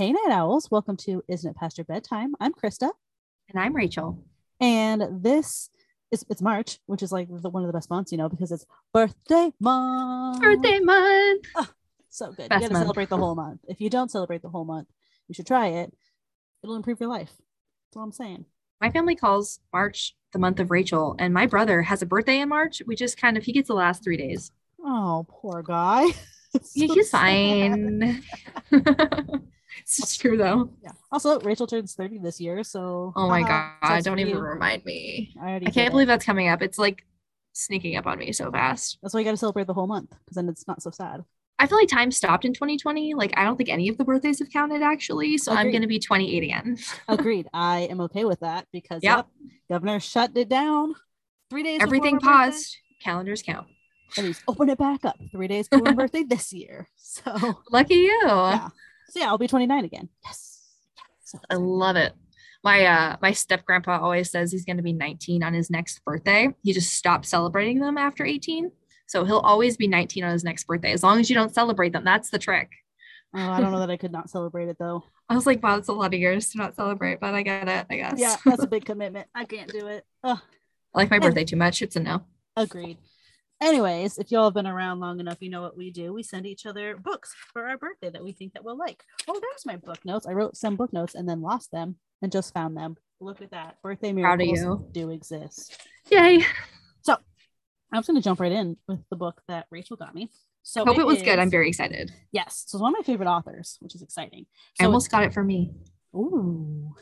[0.00, 0.70] Hey, Night Owls.
[0.70, 2.34] Welcome to Isn't It Past Your Bedtime?
[2.40, 2.88] I'm Krista.
[3.50, 4.24] And I'm Rachel.
[4.58, 5.68] And this
[6.10, 8.50] is it's March, which is like the, one of the best months, you know, because
[8.50, 10.40] it's birthday month.
[10.40, 11.44] Birthday month.
[11.54, 11.70] Ah,
[12.08, 12.48] so good.
[12.48, 13.60] Best you gotta celebrate the whole month.
[13.68, 14.88] If you don't celebrate the whole month,
[15.28, 15.92] you should try it.
[16.62, 17.34] It'll improve your life.
[17.36, 18.46] That's all I'm saying.
[18.80, 22.48] My family calls March the month of Rachel, and my brother has a birthday in
[22.48, 22.80] March.
[22.86, 24.50] We just kind of, he gets the last three days.
[24.82, 26.06] Oh, poor guy.
[26.64, 28.24] So he's fine.
[29.80, 30.70] it's just true though.
[30.82, 30.92] Yeah.
[31.12, 34.04] Also, Rachel turns 30 this year, so Oh my haha, God.
[34.04, 34.40] Don't even you.
[34.40, 35.34] remind me.
[35.42, 35.90] I I can't it.
[35.90, 36.62] believe that's coming up.
[36.62, 37.04] It's like
[37.52, 38.98] sneaking up on me so fast.
[39.02, 41.24] That's why you got to celebrate the whole month because then it's not so sad.
[41.58, 43.12] I feel like time stopped in 2020.
[43.14, 45.36] Like, I don't think any of the birthdays have counted actually.
[45.36, 46.78] So I'm going to be 28 again.
[47.08, 47.48] Agreed.
[47.52, 49.26] I am okay with that because Yep.
[49.42, 50.94] yep, governor shut it down
[51.50, 51.82] three days.
[51.82, 52.76] Everything my birthday, paused.
[53.02, 53.66] Calendars count.
[54.16, 56.88] and he's open it back up three days before my birthday this year.
[56.96, 58.20] So Lucky you.
[58.24, 58.68] yeah,
[59.10, 60.08] so yeah, I'll be 29 again.
[60.24, 60.62] Yes.
[61.24, 62.12] So I love it.
[62.62, 66.48] My uh my step grandpa always says he's gonna be 19 on his next birthday.
[66.62, 68.70] He just stopped celebrating them after 18.
[69.06, 70.92] So he'll always be 19 on his next birthday.
[70.92, 72.04] As long as you don't celebrate them.
[72.04, 72.70] That's the trick.
[73.34, 75.04] oh, I don't know that I could not celebrate it though.
[75.28, 77.68] I was like, wow, that's a lot of years to not celebrate, but I get
[77.68, 78.14] it, I guess.
[78.18, 79.28] Yeah, that's a big commitment.
[79.34, 80.04] I can't do it.
[80.24, 80.38] Ugh.
[80.94, 81.82] I like my birthday too much.
[81.82, 82.22] It's a no.
[82.56, 82.98] Agreed.
[83.60, 86.14] Anyways, if y'all have been around long enough, you know what we do.
[86.14, 89.04] We send each other books for our birthday that we think that we'll like.
[89.28, 90.26] Oh, there's my book notes.
[90.26, 92.96] I wrote some book notes and then lost them and just found them.
[93.20, 93.76] Look at that.
[93.82, 94.88] Birthday miracles you.
[94.92, 95.78] do exist.
[96.10, 96.42] Yay.
[97.02, 97.16] So
[97.92, 100.30] I'm just gonna jump right in with the book that Rachel got me.
[100.62, 101.38] So Hope it was good.
[101.38, 102.10] I'm very excited.
[102.32, 102.64] yes.
[102.66, 104.46] So it's one of my favorite authors, which is exciting.
[104.80, 105.72] I almost got it for me.
[106.14, 106.94] Ooh.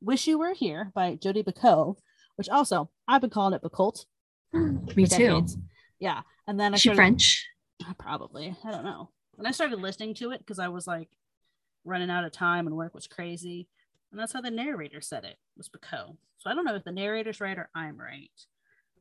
[0.00, 1.96] Wish You Were Here by Jodi Picoult,
[2.36, 4.04] which also I've been calling it Bacult.
[4.52, 5.06] Me too.
[5.06, 5.56] decades.
[6.00, 6.22] Yeah.
[6.46, 7.46] And then I she started- French?
[7.86, 8.54] Uh, Probably.
[8.64, 9.10] I don't know.
[9.38, 11.08] And I started listening to it because I was like
[11.84, 13.68] running out of time and work was crazy.
[14.10, 16.16] And that's how the narrator said it was Picoult.
[16.38, 18.30] So I don't know if the narrator's right or I'm right.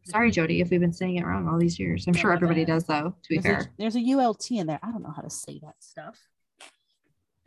[0.06, 2.08] Sorry, Jodi, if we've been saying it wrong all these years.
[2.08, 3.72] I'm No, sure everybody does though, to be There's fair.
[3.74, 4.80] a, there's a ULT in there.
[4.84, 6.18] I don't know how to say that stuff.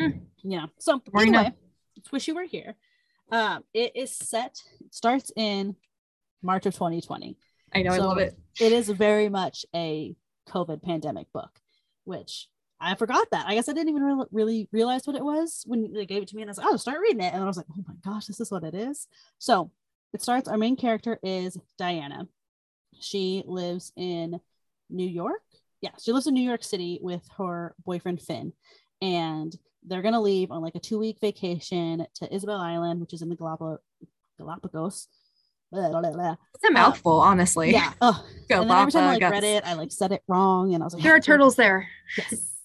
[0.01, 0.11] Hmm.
[0.43, 0.67] Yeah.
[0.79, 1.53] So anyway,
[1.97, 2.75] it's wish you were here.
[3.33, 4.63] Um, it is set.
[4.81, 5.77] It starts in
[6.43, 7.37] March of 2020.
[7.75, 8.39] I know, I love it.
[8.61, 10.15] It is very much a
[10.49, 11.51] COVID pandemic book,
[12.05, 12.49] which
[12.81, 13.47] I forgot that.
[13.47, 16.29] I guess I didn't even re- really realize what it was when they gave it
[16.29, 17.85] to me, and I was like, "Oh, start reading it." And I was like, "Oh
[17.87, 19.71] my gosh, this is what it is." So
[20.13, 20.49] it starts.
[20.49, 22.29] Our main character is Diana.
[23.01, 24.41] She lives in
[24.91, 25.43] New York.
[25.81, 28.53] Yeah, she lives in New York City with her boyfriend Finn,
[29.03, 33.23] and they're gonna leave on like a two week vacation to Isabel Island, which is
[33.23, 33.79] in the Galap-
[34.39, 35.09] Galapagos.
[35.73, 36.37] Blah, blah, blah.
[36.55, 37.73] It's a mouthful, honestly.
[37.73, 37.93] Yeah.
[38.01, 38.15] Ugh.
[38.49, 40.83] Go, and then every time I like read it, I like said it wrong, and
[40.83, 41.89] I was like, There are turtles there.
[42.17, 42.53] Yes.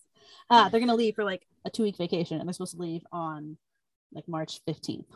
[0.49, 3.03] Uh, they're gonna leave for like a two week vacation, and they're supposed to leave
[3.13, 3.55] on
[4.11, 5.07] like March fifteenth.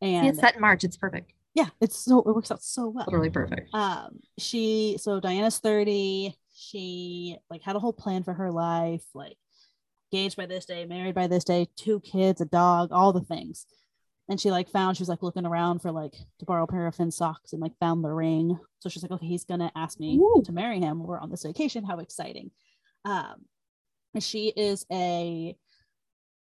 [0.00, 0.84] And it's set in March.
[0.84, 1.32] It's perfect.
[1.54, 3.04] yeah, it's so it works out so well.
[3.06, 3.68] Literally perfect.
[3.74, 6.34] Um, she so Diana's thirty.
[6.54, 9.36] She like had a whole plan for her life, like
[10.10, 13.66] engaged by this day, married by this day, two kids, a dog, all the things.
[14.28, 16.86] And she like found she was like looking around for like to borrow a pair
[16.86, 18.58] of Finn socks and like found the ring.
[18.80, 20.42] So she's like, okay, he's gonna ask me Ooh.
[20.44, 21.04] to marry him.
[21.04, 21.84] We're on this vacation.
[21.84, 22.50] How exciting!
[23.04, 23.44] Um,
[24.14, 25.56] and she is a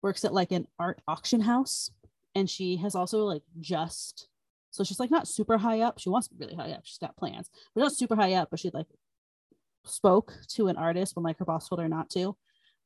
[0.03, 1.89] works at like an art auction house,
[2.35, 4.27] and she has also like just
[4.69, 5.99] so she's like not super high up.
[5.99, 6.81] She wants to be really high up.
[6.83, 8.49] She's got plans, but not super high up.
[8.51, 8.87] But she like
[9.85, 12.35] spoke to an artist when like her boss told her not to,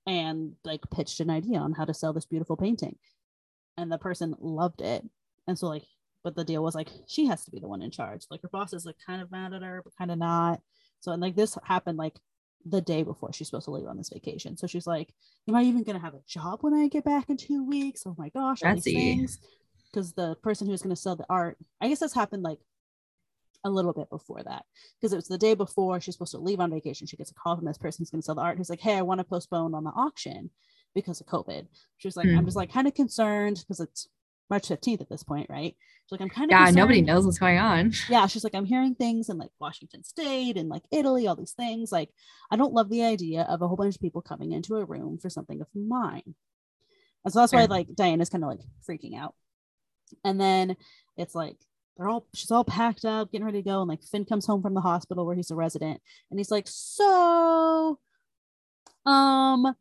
[0.06, 2.98] and like pitched an idea on how to sell this beautiful painting,
[3.78, 5.04] and the person loved it.
[5.48, 5.84] And so like,
[6.24, 8.26] but the deal was like she has to be the one in charge.
[8.30, 10.62] Like her boss is like kind of mad at her, but kind of not.
[11.00, 12.20] So and like this happened like
[12.66, 14.58] the day before she's supposed to leave on this vacation.
[14.58, 15.14] So she's like,
[15.48, 18.04] "Am I even gonna have a job when I get back in two weeks?
[18.06, 19.40] Oh my gosh, all these things."
[19.92, 22.60] Because the person who's gonna sell the art, I guess this happened like
[23.64, 24.66] a little bit before that
[25.00, 27.08] because it was the day before she's supposed to leave on vacation.
[27.08, 28.58] She gets a call from this person who's going to sell the art.
[28.58, 30.50] Who's like, "Hey, I want to postpone on the auction
[30.98, 31.68] because of COVID."
[31.98, 32.38] She was like, Hmm.
[32.38, 34.08] "I'm just like kind of concerned because it's
[34.50, 37.40] March 15th at this point, right?" She's like, "I'm kind of Yeah, nobody knows what's
[37.40, 37.92] going on.
[38.10, 41.52] Yeah, she's like, "I'm hearing things in like Washington State and like Italy, all these
[41.54, 41.92] things.
[41.92, 42.10] Like,
[42.52, 45.18] I don't love the idea of a whole bunch of people coming into a room
[45.18, 46.36] for something of mine."
[47.26, 49.36] And so that's why like Diana's kind of like freaking out.
[50.24, 50.78] And then
[51.18, 51.58] it's like
[51.98, 54.62] they're all she's all packed up, getting ready to go, and like Finn comes home
[54.62, 56.00] from the hospital where he's a resident,
[56.30, 58.00] and he's like, "So,
[59.06, 59.76] um,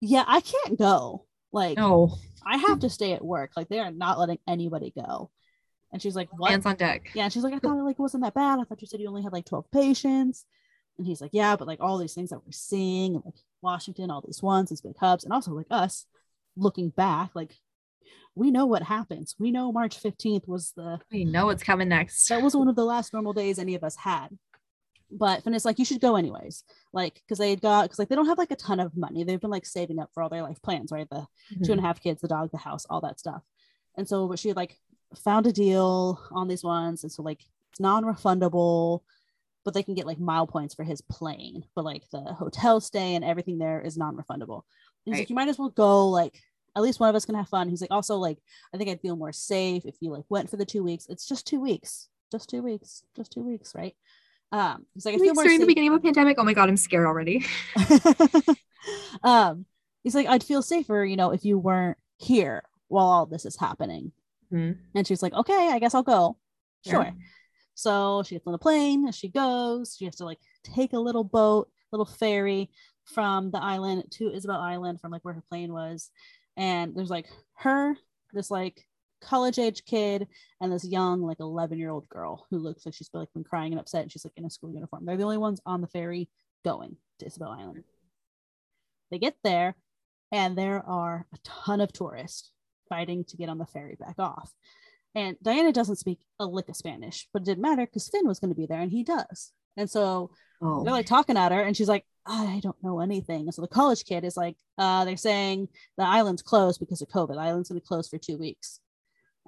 [0.00, 1.26] yeah, I can't go.
[1.52, 3.50] Like, No, I have to stay at work.
[3.56, 5.30] Like, they are not letting anybody go."
[5.92, 7.10] And she's like, "What?" hands on deck.
[7.14, 8.58] Yeah, and she's like, I thought it like it wasn't that bad.
[8.60, 10.44] I thought you said you only had like 12 patients.
[10.98, 14.10] And he's like, Yeah, but like all these things that we're seeing, and like Washington,
[14.10, 16.06] all these ones, these big hubs, and also like us,
[16.56, 17.54] looking back, like
[18.36, 19.34] we know what happens.
[19.38, 22.28] We know March 15th was the We know what's coming next.
[22.28, 24.28] that was one of the last normal days any of us had.
[25.12, 26.62] But Finn is like, you should go anyways.
[26.92, 29.24] Like, because they got because like they don't have like a ton of money.
[29.24, 31.08] They've been like saving up for all their life plans, right?
[31.10, 31.64] The Mhm.
[31.64, 33.42] two and a half kids, the dog, the house, all that stuff.
[33.96, 34.78] And so, but she had like
[35.16, 37.40] found a deal on these ones, and so like
[37.70, 39.00] it's non-refundable,
[39.64, 41.64] but they can get like mile points for his plane.
[41.74, 44.62] But like the hotel stay and everything there is non-refundable.
[45.06, 45.18] And he's Right.
[45.22, 46.08] like, you might as well go.
[46.08, 46.40] Like
[46.76, 47.68] at least one of us can have fun.
[47.68, 48.38] He's like, also like
[48.72, 51.06] I think I'd feel more safe if you like went for the two weeks.
[51.08, 53.96] It's just two weeks, just two weeks, just two weeks, right?
[54.52, 56.36] Um, he's like, I feel more during the beginning of a pandemic.
[56.38, 57.46] Oh my god, I'm scared already.
[59.22, 59.64] um,
[60.02, 63.56] he's like, I'd feel safer, you know, if you weren't here while all this is
[63.56, 64.12] happening.
[64.52, 64.78] Mhm.
[64.94, 66.36] And she's like, okay, I guess I'll go.
[66.84, 66.92] Yeah.
[66.92, 67.12] Sure.
[67.74, 69.96] So she gets on the plane and she goes.
[69.98, 72.70] She has to like take a little boat, little ferry
[73.04, 76.10] from the island to Isabel Island from like where her plane was.
[76.56, 77.96] And there's like her,
[78.32, 78.86] this like
[79.20, 80.26] college age kid,
[80.60, 83.44] and this young like 11 year old girl who looks like she's been, like been
[83.44, 84.02] crying and upset.
[84.02, 85.04] And she's like in a school uniform.
[85.04, 86.28] They're the only ones on the ferry
[86.64, 87.84] going to Isabel Island.
[89.10, 89.76] They get there,
[90.32, 92.52] and there are a ton of tourists
[92.88, 94.52] fighting to get on the ferry back off.
[95.14, 98.38] And Diana doesn't speak a lick of Spanish, but it didn't matter because Finn was
[98.38, 99.52] going to be there and he does.
[99.76, 100.30] And so
[100.62, 103.42] Oh, they're like talking at her, and she's like, I don't know anything.
[103.42, 107.08] And so the college kid is like, uh, they're saying the island's closed because of
[107.08, 107.34] COVID.
[107.34, 108.80] The island's going to close for two weeks.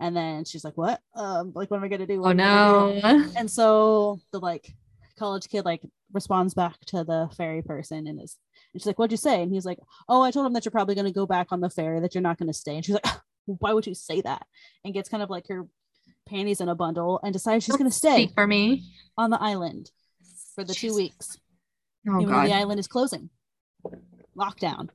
[0.03, 1.01] And then she's like, What?
[1.15, 2.21] Um, like, what am I going to do?
[2.21, 3.33] What oh am do?" no.
[3.37, 4.75] And so the like
[5.19, 5.83] college kid like
[6.13, 8.37] responds back to the ferry person and is
[8.73, 9.43] and she's like, What'd you say?
[9.43, 9.79] And he's like,
[10.09, 12.23] Oh, I told him that you're probably gonna go back on the ferry, that you're
[12.23, 12.77] not gonna stay.
[12.77, 13.07] And she's like,
[13.47, 14.47] Why would you say that?
[14.85, 15.67] And gets kind of like her
[16.29, 18.85] panties in a bundle and decides she's Don't gonna stay for me.
[19.17, 19.91] on the island
[20.55, 21.37] for the two weeks.
[22.09, 23.31] Oh though the island is closing.
[24.37, 24.89] Lockdown.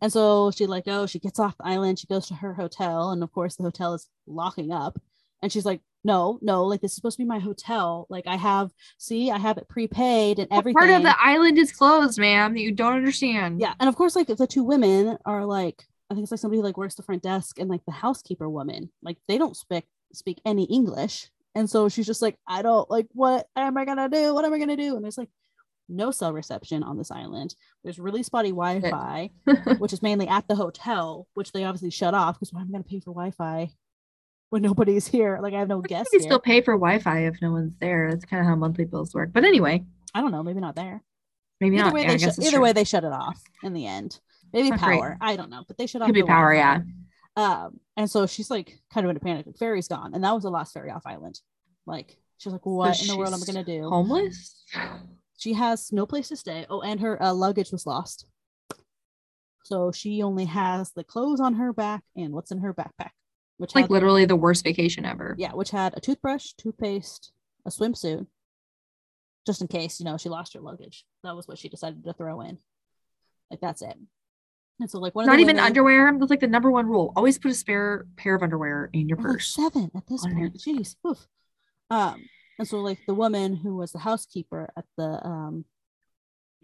[0.00, 3.10] And so she like, oh, she gets off the island, she goes to her hotel,
[3.10, 5.00] and of course the hotel is locking up.
[5.42, 8.06] And she's like, no, no, like this is supposed to be my hotel.
[8.08, 10.78] Like I have, see, I have it prepaid and everything.
[10.78, 13.60] part of the island is closed, ma'am, that you don't understand.
[13.60, 16.60] yeah, and of course, like the two women are like, I think it's like somebody
[16.60, 19.84] who like works the front desk and like the housekeeper woman, like they don't speak
[20.12, 21.28] speak any English.
[21.56, 24.32] And so she's just like, I don't like what am I gonna do?
[24.32, 24.94] What am I gonna do?
[24.94, 25.30] And there's like
[25.88, 27.54] no cell reception on this island.
[27.84, 29.30] There's really spotty Wi-Fi,
[29.78, 32.72] which is mainly at the hotel, which they obviously shut off because why am I
[32.72, 33.70] gonna pay for Wi-Fi
[34.50, 35.38] when nobody's here?
[35.40, 36.28] Like I have no guests You here.
[36.28, 38.10] still pay for Wi-Fi if no one's there.
[38.10, 39.30] That's kind of how monthly bills work.
[39.32, 39.84] But anyway,
[40.14, 41.02] I don't know, maybe not there.
[41.60, 41.94] maybe either not.
[41.94, 42.62] way, Yeah, I they guess shut, either true.
[42.64, 44.18] way they shut it off in the end.
[44.52, 44.98] Maybe Not great.
[45.00, 45.18] power.
[45.20, 46.06] I don't know, but they shut off.
[46.06, 46.84] Could be power, Wi-Fi.
[47.36, 47.62] yeah.
[47.64, 49.44] Um, and so she's like kind of in a panic.
[49.46, 51.40] Like, ferry's gone, and that was the last ferry off island.
[51.86, 53.88] Like she's like, what in the world am I gonna do?
[53.90, 54.64] Homeless?
[55.36, 56.66] She has no place to stay.
[56.70, 58.26] Oh, and her uh, luggage was lost.
[59.64, 63.10] So she only has the clothes on her back and what's in her backpack,
[63.58, 65.34] which Like had, literally the worst vacation ever.
[65.38, 67.32] yeah, which had a toothbrush, toothpaste,
[67.66, 68.26] a swimsuit,
[69.44, 71.04] just in case you know she lost her luggage.
[71.24, 72.58] That was what she decided to throw in.
[73.50, 73.96] Like that's it.
[74.78, 76.16] And so like one Not even women- underwear.
[76.18, 77.12] That's like the number one rule.
[77.16, 79.52] Always put a spare pair of underwear in your We're, like purse.
[79.54, 80.54] seven at this on point.
[80.58, 80.94] Jeez.
[81.06, 81.26] Oof.
[81.90, 82.22] Um,
[82.58, 85.64] and so like the woman who was the housekeeper at the um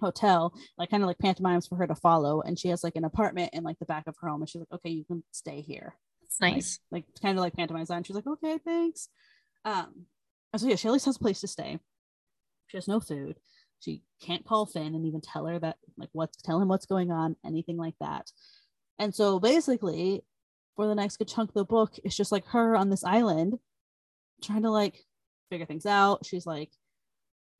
[0.00, 3.04] hotel, like kind of like pantomimes for her to follow, and she has like an
[3.04, 5.60] apartment in like the back of her home, and she's like, okay, you can stay
[5.60, 5.94] here.
[6.22, 6.78] That's nice.
[6.90, 8.02] Like kind of like pantomimes on.
[8.02, 9.08] She's like, okay, thanks.
[9.64, 10.06] Um,
[10.52, 11.78] and so yeah, she at least has a place to stay.
[12.66, 13.36] She has no food.
[13.80, 17.10] She can't call Finn and even tell her that like what's tell him what's going
[17.10, 18.30] on, anything like that.
[18.98, 20.22] And so basically,
[20.76, 23.58] for the next good chunk of the book, it's just like her on this island
[24.42, 25.04] trying to like
[25.52, 26.24] figure things out.
[26.24, 26.70] She's like,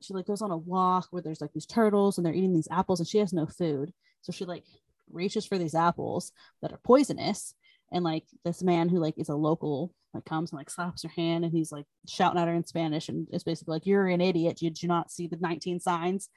[0.01, 2.69] she like goes on a walk where there's like these turtles and they're eating these
[2.71, 3.93] apples and she has no food.
[4.23, 4.65] So she like
[5.11, 6.33] reaches for these apples
[6.63, 7.55] that are poisonous.
[7.93, 11.11] And like this man who like is a local like comes and like slaps her
[11.11, 14.23] hand and he's like shouting at her in Spanish and it's basically like you're an
[14.23, 14.57] idiot.
[14.57, 16.31] Did you not see the 19 signs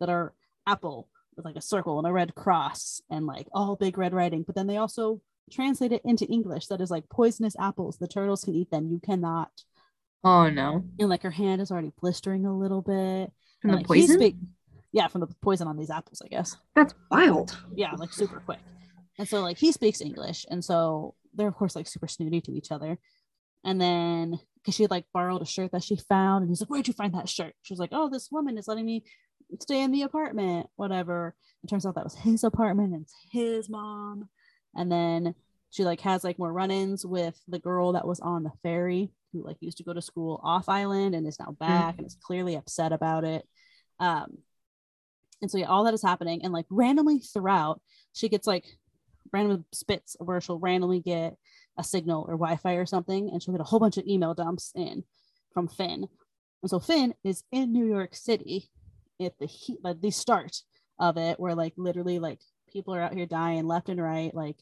[0.00, 0.32] that are
[0.66, 4.44] apple with like a circle and a red cross and like all big red writing?
[4.46, 7.98] But then they also translate it into English that is like poisonous apples.
[7.98, 8.88] The turtles can eat them.
[8.88, 9.50] You cannot.
[10.24, 10.84] Oh no.
[10.98, 13.32] And like her hand is already blistering a little bit.
[13.60, 14.16] From And, the like, poison?
[14.18, 14.36] speak-
[14.92, 16.56] yeah, from the poison on these apples, I guess.
[16.76, 17.56] That's wild.
[17.74, 18.58] Yeah, like super quick.
[19.18, 22.52] And so like he speaks English, and so they're of course like super snooty to
[22.52, 22.98] each other.
[23.64, 26.70] And then because she had like borrowed a shirt that she found, and he's like,
[26.70, 29.04] "Where'd you find that shirt?" She was like, "Oh, this woman is letting me
[29.60, 33.68] stay in the apartment, whatever." It turns out that was his apartment and it's his
[33.70, 34.28] mom.
[34.74, 35.34] And then
[35.70, 39.44] she like has like more run-ins with the girl that was on the ferry who
[39.44, 42.56] like used to go to school off island and is now back and is clearly
[42.56, 43.46] upset about it.
[43.98, 44.38] Um,
[45.40, 47.80] and so yeah, all that is happening, and like randomly throughout,
[48.12, 48.64] she gets like
[49.32, 51.36] random spits where she'll randomly get
[51.78, 54.72] a signal or Wi-Fi or something, and she'll get a whole bunch of email dumps
[54.76, 55.04] in
[55.52, 56.06] from Finn.
[56.62, 58.70] And so Finn is in New York City
[59.20, 60.62] at the heat, like the start
[60.98, 62.38] of it, where like literally like
[62.72, 64.34] people are out here dying left and right.
[64.34, 64.56] Like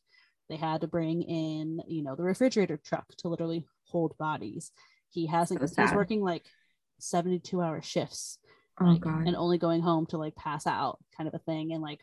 [0.49, 4.73] they had to bring in, you know, the refrigerator truck to literally hold bodies.
[5.11, 5.61] He hasn't.
[5.61, 5.97] So he's sad.
[5.97, 6.45] working like
[6.99, 8.39] seventy-two hour shifts
[8.81, 9.27] Oh like, god.
[9.27, 12.01] and only going home to like pass out kind of a thing and like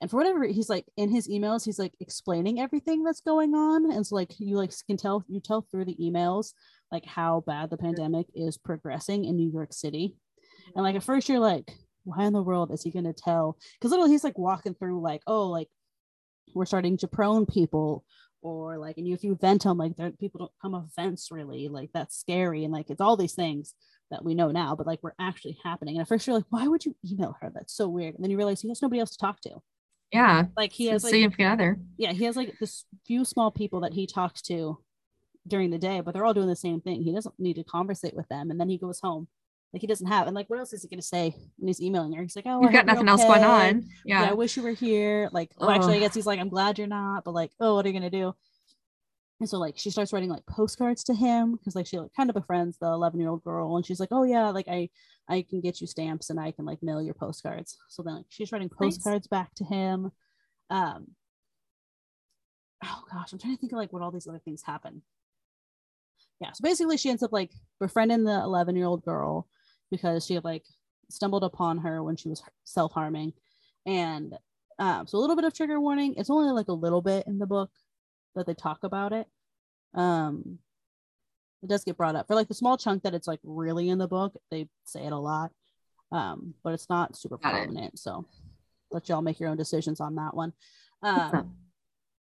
[0.00, 3.90] and for whatever he's like in his emails he's like explaining everything that's going on
[3.92, 6.52] and so like you like can tell you tell through the emails
[6.90, 10.16] like how bad the pandemic is progressing in new york city
[10.74, 11.70] and like at first you're like
[12.04, 15.00] why in the world is he going to tell because literally he's like walking through
[15.00, 15.68] like oh like
[16.54, 18.04] we're starting to prone people
[18.42, 21.68] or like and if you vent them like there people don't come off vents really
[21.68, 23.74] like that's scary and like it's all these things
[24.10, 26.66] that we know now but like we're actually happening and at first you're like why
[26.66, 29.10] would you email her that's so weird and then you realize he has nobody else
[29.10, 29.50] to talk to
[30.12, 30.44] yeah.
[30.56, 31.78] like he has like significant other.
[31.96, 34.78] yeah he has like this few small people that he talks to
[35.46, 38.14] during the day but they're all doing the same thing he doesn't need to conversate
[38.14, 39.28] with them and then he goes home
[39.72, 41.80] like he doesn't have and like what else is he going to say when he's
[41.80, 43.84] emailing her he's like oh I You've got nothing else going on.
[44.04, 44.22] yeah.
[44.22, 44.30] Yeah.
[44.30, 45.28] I wish you were here.
[45.32, 47.84] Like, well, actually, I guess he's like, I'm glad you're not, but like, oh, what
[47.84, 48.34] are you gonna do?
[49.38, 52.28] And so like she starts writing like postcards to him because like she like kind
[52.28, 54.90] of befriends the 11 year old girl and she's like, oh yeah, like I
[55.28, 57.78] I can get you stamps and I can like mail your postcards.
[57.88, 58.96] So then like she's writing Nice.
[58.96, 60.10] postcards back to him.
[60.68, 61.06] Um
[62.84, 65.02] oh gosh, I'm trying to think of like what all these other things happen.
[66.40, 69.46] Yeah, so basically she ends up like befriending the 11 year old girl
[69.90, 70.64] because she had like
[71.10, 73.32] stumbled upon her when she was self harming,
[73.86, 74.34] and
[74.78, 76.14] um, so a little bit of trigger warning.
[76.16, 77.70] It's only like a little bit in the book
[78.34, 79.26] that they talk about it.
[79.94, 80.58] Um,
[81.62, 83.98] it does get brought up for like the small chunk that it's like really in
[83.98, 84.34] the book.
[84.50, 85.50] They say it a lot,
[86.10, 87.64] um, but it's not super Got it.
[87.64, 87.98] prominent.
[87.98, 88.26] So
[88.90, 90.52] let y'all make your own decisions on that one.
[91.02, 91.54] Um,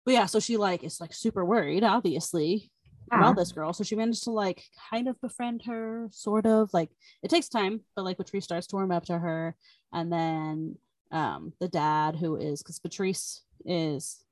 [0.04, 2.70] but yeah, so she like is like super worried, obviously,
[3.10, 3.18] Yeah.
[3.18, 3.72] about this girl.
[3.72, 6.70] So she managed to like kind of befriend her, sort of.
[6.72, 6.90] Like
[7.22, 9.56] it takes time, but like Patrice starts to warm up to her,
[9.92, 10.76] and then
[11.12, 14.24] um the dad who is because Patrice is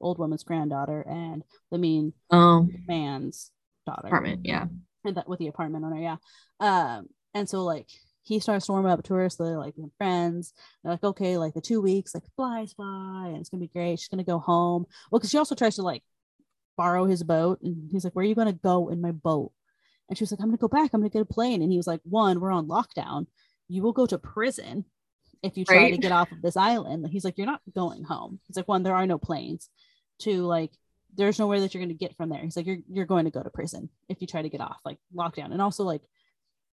[0.00, 3.50] old woman's granddaughter and the mean Um, man's
[3.86, 4.42] daughter apartment.
[4.44, 4.66] Yeah.
[5.04, 6.16] and that with the apartment owner, yeah.
[6.60, 7.88] Um, and so like
[8.22, 10.52] he starts to warm up to her, so they're like friends.
[10.84, 12.84] They're like, okay, like the two weeks like flies by,
[13.26, 13.98] and it's gonna be great.
[13.98, 14.86] She's gonna go home.
[15.10, 16.02] Well, because she also tries to like
[16.80, 19.52] borrow his boat, and he's like, where are you gonna go in my boat?
[20.08, 20.90] And she was like, I'm gonna go back.
[20.92, 21.62] I'm gonna get a plane.
[21.62, 23.26] And he was like, one, we're on lockdown.
[23.68, 24.84] You will go to prison
[25.42, 27.06] if you try to get off of this island.
[27.10, 28.40] He's like, you're not going home.
[28.46, 29.68] He's like, one, there are no planes.
[30.18, 30.72] Two, like
[31.16, 32.42] there's nowhere that you're going to get from there.
[32.42, 34.78] He's like, you're, you're going to go to prison if you try to get off,
[34.84, 35.52] like lockdown.
[35.52, 36.02] And also, like,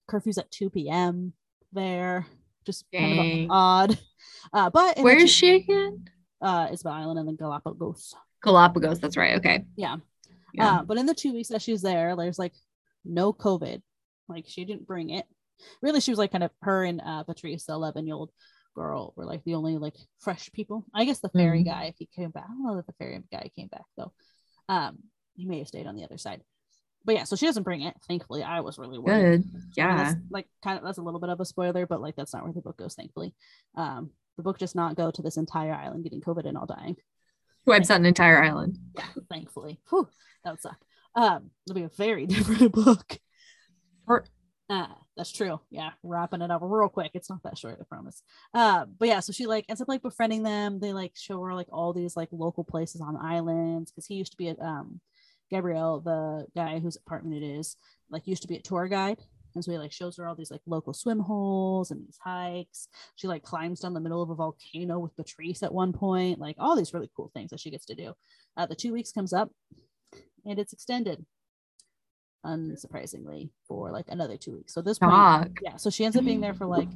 [0.08, 1.32] curfew's at 2 p.m.
[1.72, 2.26] there,
[2.64, 3.98] just kind of odd.
[4.52, 6.08] Uh, but Where is she again?
[6.40, 8.14] Uh, Isabel Island and then Galapagos.
[8.42, 9.00] Galapagos.
[9.00, 9.36] That's right.
[9.38, 9.64] Okay.
[9.76, 9.96] Yeah.
[10.54, 10.66] Yeah.
[10.80, 12.52] Uh, but in the two weeks that she was there, there's like
[13.04, 13.80] no COVID.
[14.28, 15.26] Like, she didn't bring it.
[15.80, 18.30] Really, she was like kind of her and uh, Patrice, the 11 year old
[18.74, 20.84] girl, were like the only like fresh people.
[20.94, 21.66] I guess the ferry Mhm.
[21.66, 24.12] guy, if he came back, I don't know that the ferry guy came back though.
[24.68, 24.98] Um,
[25.34, 26.42] he may have stayed on the other side.
[27.04, 27.94] But yeah, so she doesn't bring it.
[28.06, 29.42] Thankfully, I was really worried.
[29.42, 29.62] Good.
[29.76, 29.96] Yeah.
[30.04, 32.44] that's, like kind of that's a little bit of a spoiler, but like that's not
[32.44, 32.94] where the book goes.
[32.94, 33.34] Thankfully,
[33.76, 36.96] um, the book does not go to this entire island getting COVID and all dying.
[37.66, 38.78] Wipes out an entire island.
[38.96, 39.80] Yeah, thankfully.
[39.90, 40.08] Whew,
[40.44, 40.78] that would suck.
[41.14, 43.18] Um, it'll be a very different book.
[44.06, 44.24] Or-
[44.70, 45.60] Uh, that's true.
[45.70, 47.10] Yeah, wrapping it up real quick.
[47.14, 48.22] It's not that short, I promise.
[48.54, 50.80] Uh, but yeah, so she like ends up like befriending them.
[50.80, 54.32] They like show her like all these like local places on islands because he used
[54.32, 55.00] to be a um
[55.50, 57.76] Gabriel, the guy whose apartment it is,
[58.08, 59.18] like used to be a tour guide.
[59.54, 62.88] And so he like shows her all these like local swim holes and these hikes.
[63.16, 66.56] She like climbs down the middle of a volcano with Patrice at one point, like
[66.58, 68.14] all these really cool things that she gets to do.
[68.56, 69.50] Uh, the two weeks comes up
[70.44, 71.24] and it's extended,
[72.44, 74.74] unsurprisingly, for like another two weeks.
[74.74, 75.58] So this point, Dog.
[75.62, 76.88] yeah, so she ends up being there for like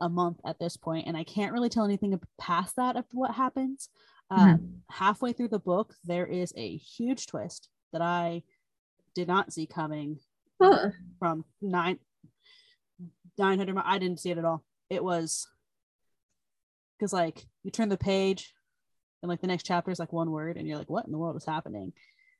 [0.00, 3.32] a month at this point, and I can't really tell anything past that of what
[3.32, 3.88] happens.
[4.30, 8.42] Um, halfway through the book, there is a huge twist that I
[9.14, 10.18] did not see coming
[10.62, 10.90] Huh.
[11.18, 11.98] from nine
[13.36, 14.62] 900 mi- i didn't see it at all.
[14.88, 15.48] It was
[16.98, 18.54] because like you turn the page
[19.22, 21.18] and like the next chapter is like one word and you're like what in the
[21.18, 21.92] world is happening?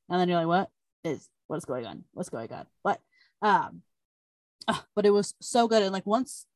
[0.08, 0.70] And then you're like what
[1.02, 2.04] is what's going on?
[2.12, 2.66] What's going on?
[2.82, 3.00] What?
[3.42, 3.82] Um
[4.68, 5.82] ah, but it was so good.
[5.82, 6.46] And like once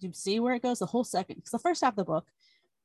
[0.00, 2.26] you see where it goes the whole second because the first half of the book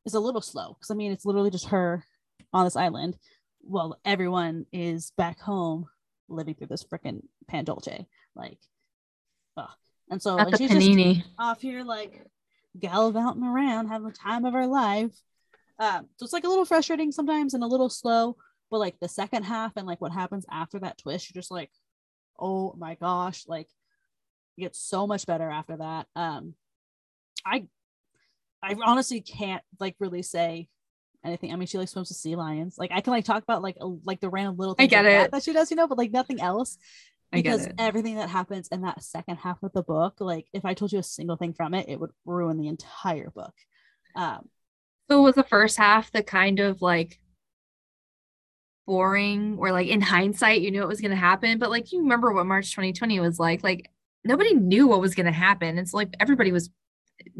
[0.05, 2.05] is a little slow because i mean it's literally just her
[2.53, 3.17] on this island
[3.59, 5.87] while everyone is back home
[6.31, 7.21] living through this freaking
[7.51, 8.57] pandolce like
[9.57, 9.69] ugh.
[10.09, 12.25] and so and she's just off here like
[12.79, 15.11] gallivanting around having the time of her life
[15.79, 18.37] Um, so it's like a little frustrating sometimes and a little slow,
[18.69, 21.71] but like the second half and like what happens after that twist, you're just like,
[22.39, 23.67] oh my gosh, like
[24.57, 26.05] it gets so much better after that.
[26.15, 26.53] Um,
[27.45, 27.65] I
[28.61, 30.67] I honestly can't like really say
[31.23, 31.51] anything.
[31.51, 32.75] I mean, she like swims with sea lions.
[32.77, 35.13] Like I can like talk about like a, like the random little I get like
[35.13, 35.31] that, it.
[35.31, 36.77] that she does, you know, but like nothing else
[37.31, 40.65] I get because everything that happens in that second half of the book, like if
[40.65, 43.53] I told you a single thing from it, it would ruin the entire book.
[44.15, 44.49] Um,
[45.09, 47.19] So was the first half the kind of like
[48.87, 52.01] boring or like in hindsight, you knew it was going to happen, but like you
[52.01, 53.63] remember what March 2020 was like?
[53.63, 53.89] Like
[54.23, 55.77] nobody knew what was going to happen.
[55.77, 56.69] It's like everybody was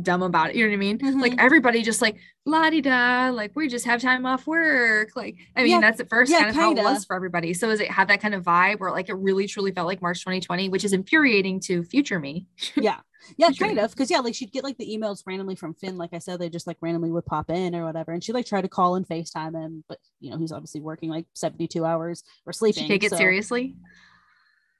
[0.02, 0.56] dumb about it.
[0.56, 1.20] You know what I mean?
[1.20, 1.40] Like Mhm.
[1.40, 5.10] everybody just like la di da, like we just have time off work.
[5.16, 7.54] Like I mean, Yeah, that's at first yeah, kind of how it was for everybody.
[7.54, 10.02] So does it have that kind of vibe where like it really truly felt like
[10.02, 12.48] March 2020, which is infuriating to future me.
[12.76, 13.00] yeah
[13.38, 16.10] yeah kind of because yeah like she'd get like the emails randomly from finn like
[16.12, 18.64] i said they just like randomly would pop in or whatever and she like tried
[18.64, 22.52] to call and facetime him but you know he's obviously working like 72 hours or
[22.52, 23.76] sleeping she take it so seriously?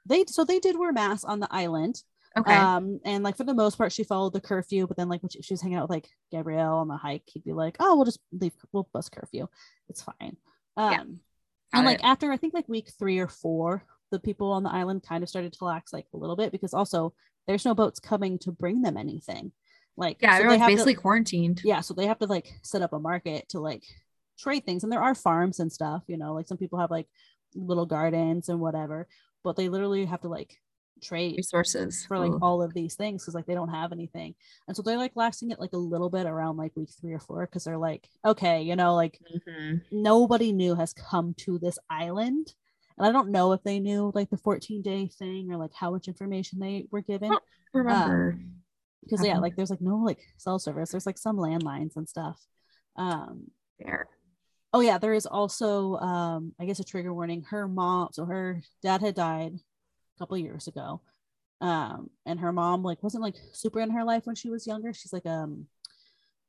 [0.08, 2.02] they so they did wear masks on the island
[2.38, 2.54] Okay.
[2.56, 5.30] um and like for the most part she followed the curfew but then like when
[5.30, 7.96] she, she was hanging out with like gabriel on the hike he'd be like oh
[7.96, 9.48] we'll just leave we'll bust curfew
[9.90, 10.38] it's fine
[10.78, 11.04] um Yeah.
[11.74, 12.06] and like it.
[12.06, 15.30] after i think like week three or four the people on the island kind of
[15.30, 17.14] started to lax like a little bit because also
[17.48, 19.52] there's no boats coming to bring them anything
[19.98, 21.62] like yeah, so they everyone's have to- basically quarantined.
[21.66, 23.84] yeah so they have to like set up a market to like
[24.40, 27.08] trade things and there are farms and stuff you know like some people have like
[27.56, 29.06] little gardens and whatever
[29.44, 30.58] but they literally have to like
[31.02, 32.06] trade resources.
[32.06, 32.40] for like Ooh.
[32.42, 34.36] all of these things because like they don't have anything.
[34.68, 37.20] And so they're like lasting it like a little bit around like week three or
[37.20, 39.82] four because they're like okay you know like Mhm.
[39.92, 42.54] nobody new has come to this island.
[42.98, 45.92] And i don't know if they knew like the 14 day thing or like how
[45.92, 47.32] much information they were given.
[47.74, 48.40] remember.
[49.04, 49.42] Because yeah Mhm.
[49.42, 50.92] like there's like no like cell service.
[50.92, 52.46] There's like some landlines and stuff.
[52.96, 54.08] Um there.
[54.74, 57.42] oh yeah there is also um i guess a trigger warning.
[57.50, 59.54] Her mom so her dad had died
[60.22, 61.02] couple years ago.
[61.60, 64.94] Um and her mom like wasn't like super in her life when she was younger.
[64.94, 65.68] She's like um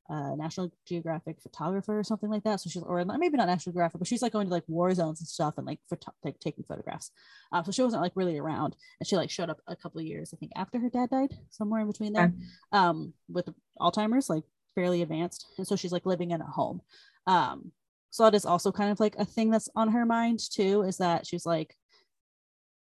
[0.08, 2.60] a national geographic photographer or something like that.
[2.60, 5.20] So she's or maybe not national geographic but she's like going to like war zones
[5.20, 7.10] and stuff and like photo- like taking photographs.
[7.52, 8.76] Um, so she wasn't like really around.
[9.00, 11.32] And she like showed up a couple of years i think after her dad died
[11.50, 12.32] somewhere in between there
[12.72, 13.48] um with
[13.80, 15.46] alzheimer's like fairly advanced.
[15.58, 16.80] And so she's like living in a home.
[17.26, 17.72] Um
[18.10, 20.98] so that is also kind of like a thing that's on her mind too is
[20.98, 21.74] that she's like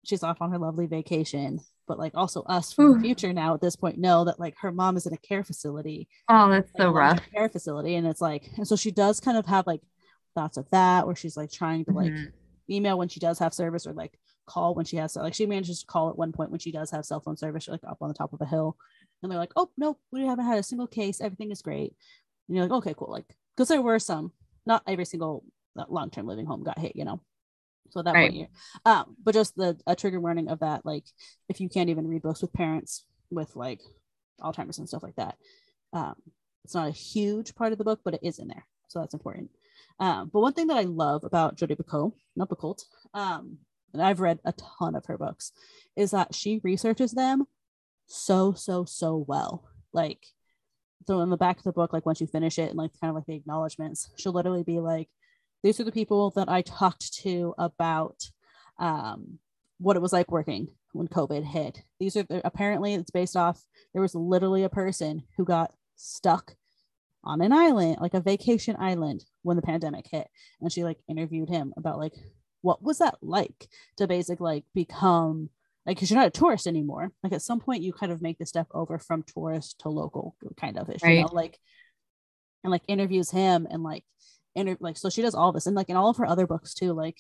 [0.03, 2.93] she's off on her lovely vacation but like also us from Ooh.
[2.95, 5.43] the future now at this point know that like her mom is in a care
[5.43, 6.07] facility.
[6.29, 7.19] Oh that's like, so rough.
[7.33, 9.81] care facility and it's like and so she does kind of have like
[10.35, 12.31] thoughts of that where she's like trying to like Mhm.
[12.69, 15.81] email when she does have service or like call when she has like she manages
[15.81, 18.07] to call at one point when she does have cell phone service like up on
[18.07, 18.77] the top of a hill.
[19.21, 21.19] And they're like oh no we haven't had a single case.
[21.21, 21.93] Everything is great.
[22.47, 23.11] And you're like okay cool.
[23.11, 24.31] Like because there were some
[24.65, 25.43] not every single
[25.77, 27.19] uh, long-term living home got hit you know
[27.91, 28.29] so that Right.
[28.31, 28.47] one year.
[28.85, 31.05] Um but just the a trigger warning of that like
[31.49, 33.81] if you can't even read books with parents with like
[34.39, 35.35] alzheimer's and stuff like that
[35.93, 36.15] um
[36.63, 38.65] it's not a huge part of the book but it is in there.
[38.87, 39.49] So that's important.
[39.99, 43.57] Um but one thing that i love about jodi picoult not picoult um
[43.93, 45.51] and i've read a ton of her books
[45.95, 47.45] is that she researches them
[48.07, 49.67] so so so well.
[49.93, 50.25] Like
[51.07, 53.09] so in the back of the book like once you finish it and like kind
[53.09, 55.09] of like the acknowledgments she'll literally be like
[55.63, 58.29] these are the people that i talked to about
[58.79, 59.39] um
[59.79, 61.81] what it was like working when covid hit.
[61.99, 63.61] These are the, apparently it's based off
[63.93, 66.55] there was literally a person who got stuck
[67.23, 70.27] on an island like a vacation island when the pandemic hit.
[70.59, 72.13] And she like interviewed him about like
[72.61, 75.49] what was that like to basically like become
[75.85, 77.11] like because you're not a tourist anymore.
[77.23, 80.35] Like at some point you kind of make the step over from tourist to local
[80.59, 81.57] kind of ish you know like
[82.63, 84.03] and like interviews him and like
[84.55, 86.73] inter- like so she does all this and like in all of her other books
[86.73, 87.17] too like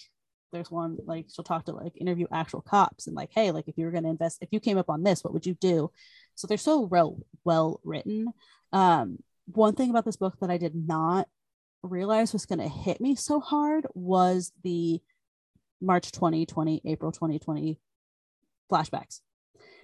[0.51, 3.77] there's one like she'll talk to like interview actual cops and like hey like if
[3.77, 5.91] you were going to invest if you came up on this what would you do?
[6.35, 8.33] So they're so well well written.
[8.73, 11.27] Um one thing about this book that i did not
[11.83, 15.01] realize was going to hit me so hard was the
[15.81, 17.79] march 2020 april 2020
[18.71, 19.21] flashbacks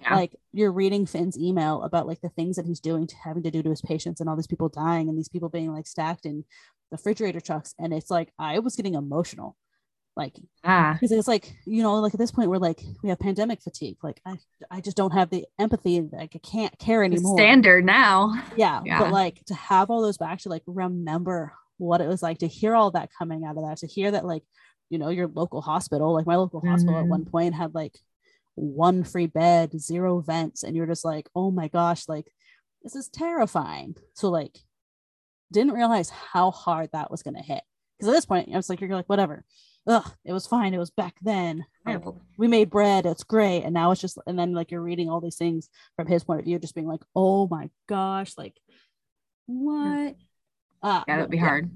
[0.02, 0.16] Yeah.
[0.16, 3.52] like you're reading finn's email about like the things that he's doing to having to
[3.52, 6.26] do to his patients and all these people dying and these people being like stacked
[6.26, 6.46] in
[6.92, 7.74] refrigerator trucks.
[7.80, 9.56] And it's like i was getting emotional.
[10.16, 10.34] Like
[10.64, 10.94] ah.
[10.94, 13.98] because it's like you know like at this point we're like we have pandemic fatigue.
[14.02, 14.38] Like i
[14.72, 16.02] i just don't have the empathy.
[16.02, 17.38] Like i can't care the anymore.
[17.38, 18.34] standard now.
[18.56, 19.00] Yeah, Yeah.
[19.00, 22.48] but like to have all those back to like remember what it was like to
[22.48, 24.42] hear all that coming out of that to hear that like
[24.90, 27.10] you know your local hospital like my local hospital at Mhm.
[27.10, 28.00] one point had like
[28.58, 32.32] one free bed zero vents and you're just like oh my gosh like
[32.84, 34.58] this is terrifying so like
[35.52, 37.64] didn't realize how hard that was going to hit.
[37.98, 39.44] Because at this point, I was like, you're like, whatever.
[39.88, 40.74] Ugh, it was fine.
[40.74, 41.66] It was back then.
[41.86, 42.04] Like,
[42.38, 43.06] we made bread.
[43.06, 43.64] It's great.
[43.64, 46.40] And now it's just, and then like you're reading all these things from his point
[46.40, 48.56] of view, just being like, oh my gosh, like
[49.46, 50.16] what?
[50.84, 51.44] Uh, yeah, that'd be yeah.
[51.44, 51.72] hard.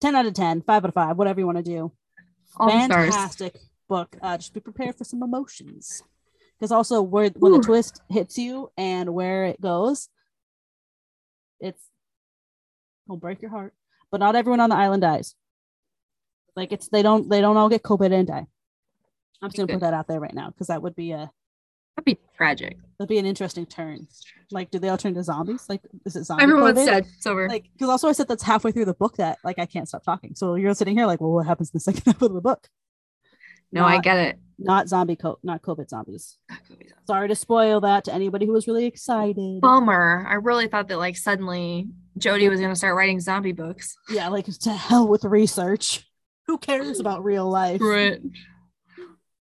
[0.00, 1.92] 10 out of 10, 5 out of 5, whatever you want to do.
[2.56, 3.68] All Fantastic stars.
[3.88, 4.16] book.
[4.22, 6.02] Uh, just be prepared for some emotions.
[6.58, 7.58] Because also, where when Ooh.
[7.58, 10.08] the twist hits you and where it goes,
[11.60, 11.82] it's
[13.06, 13.74] will break your heart.
[14.10, 15.34] But not everyone on the island dies.
[16.54, 18.46] Like it's they don't they don't all get COVID and die.
[19.42, 21.30] I'm just gonna put that out there right now because that would be a
[21.96, 22.78] that'd be tragic.
[22.98, 24.06] That'd be an interesting turn.
[24.50, 25.66] Like, do they all turn to zombies?
[25.68, 26.44] Like, is it zombie?
[26.44, 27.06] Everyone's dead.
[27.16, 27.48] It's over.
[27.48, 30.02] Like, because also I said that's halfway through the book that like I can't stop
[30.02, 30.34] talking.
[30.34, 32.68] So you're sitting here like, well, what happens in the second half of the book?
[33.72, 34.38] No, not, I get it.
[34.58, 36.38] Not zombie co not COVID zombies.
[36.48, 37.06] Not COVID zombies.
[37.06, 39.60] Sorry to spoil that to anybody who was really excited.
[39.60, 40.26] Bummer.
[40.28, 43.96] I really thought that like suddenly Jodi was gonna start writing zombie books.
[44.08, 46.06] Yeah, like to hell with research.
[46.46, 47.80] Who cares about real life?
[47.80, 48.20] Right.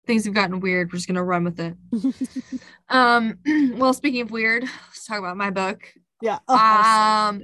[0.06, 0.92] Things have gotten weird.
[0.92, 1.76] We're just gonna run with it.
[2.88, 3.38] um,
[3.76, 5.82] well, speaking of weird, let's talk about my book.
[6.22, 6.38] Yeah.
[6.46, 7.42] Oh, um,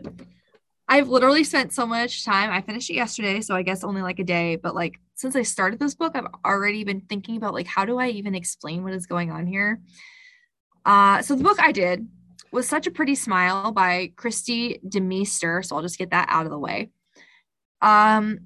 [0.88, 2.50] I've literally spent so much time.
[2.50, 5.42] I finished it yesterday, so I guess only like a day, but like since I
[5.42, 8.92] started this book, I've already been thinking about like how do I even explain what
[8.92, 9.80] is going on here.
[10.84, 12.06] Uh, so the book I did
[12.52, 15.64] was Such a Pretty Smile by Kristi DeMeester.
[15.64, 16.90] So I'll just get that out of the way.
[17.80, 18.40] Um,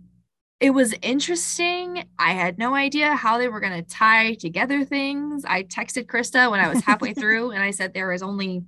[0.61, 2.05] it was interesting.
[2.19, 5.45] I had no idea how they were going to tie together things.
[5.45, 8.63] I texted Krista when I was halfway through and I said there is only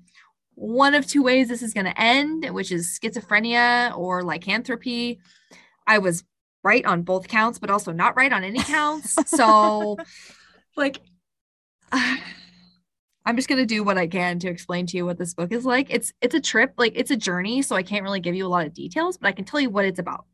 [0.55, 5.21] one of two ways this is going to end, which is schizophrenia or lycanthropy.
[5.87, 6.25] I was
[6.63, 9.17] right on both counts, but also not right on any counts.
[9.31, 9.99] So,
[10.77, 11.01] like,
[11.93, 15.65] I'm just gonna do what I can to explain to you what this book is
[15.65, 15.89] like.
[15.91, 18.49] It's it's a trip, like it's a journey, so I can't really give you a
[18.49, 20.27] lot of details, but I can tell you what it's about.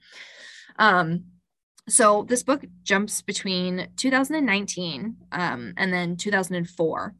[0.79, 1.25] Um,
[1.89, 7.15] so this book jumps between 2019 um, and then 2004.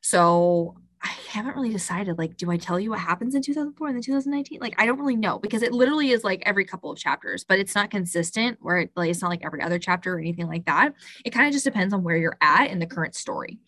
[0.00, 3.96] So I haven't really decided like, do I tell you what happens in 2004 and
[3.96, 4.60] then 2019?
[4.60, 7.58] Like, I don't really know because it literally is like every couple of chapters, but
[7.58, 10.64] it's not consistent where it, like, it's not like every other chapter or anything like
[10.64, 10.94] that.
[11.24, 13.58] It kind of just depends on where you're at in the current story.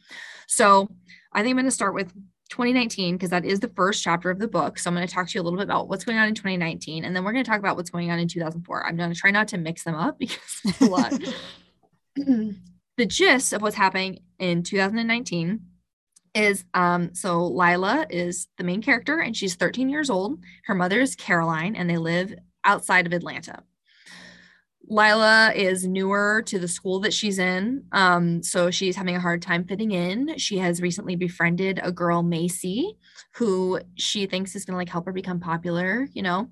[0.47, 0.89] So
[1.33, 2.13] I think I'm going to start with
[2.49, 4.79] 2019 because that is the first chapter of the book.
[4.79, 6.35] So I'm going to talk to you a little bit about what's going on in
[6.35, 8.87] 2019 and then we're going to talk about what's going on in 2004.
[8.87, 11.13] I'm going to try not to mix them up because it's a lot.
[12.17, 15.61] the gist of what's happening in 2019
[16.35, 20.39] is um so Lila is the main character and she's 13 years old.
[20.67, 23.63] Her mother is Caroline and they live outside of Atlanta.
[24.91, 27.85] Lila is newer to the school that she's in.
[27.93, 30.39] Um, so she's having a hard time fitting in.
[30.39, 32.97] She has recently befriended a girl, Macy,
[33.35, 36.49] who she thinks is gonna like help her become popular, you know.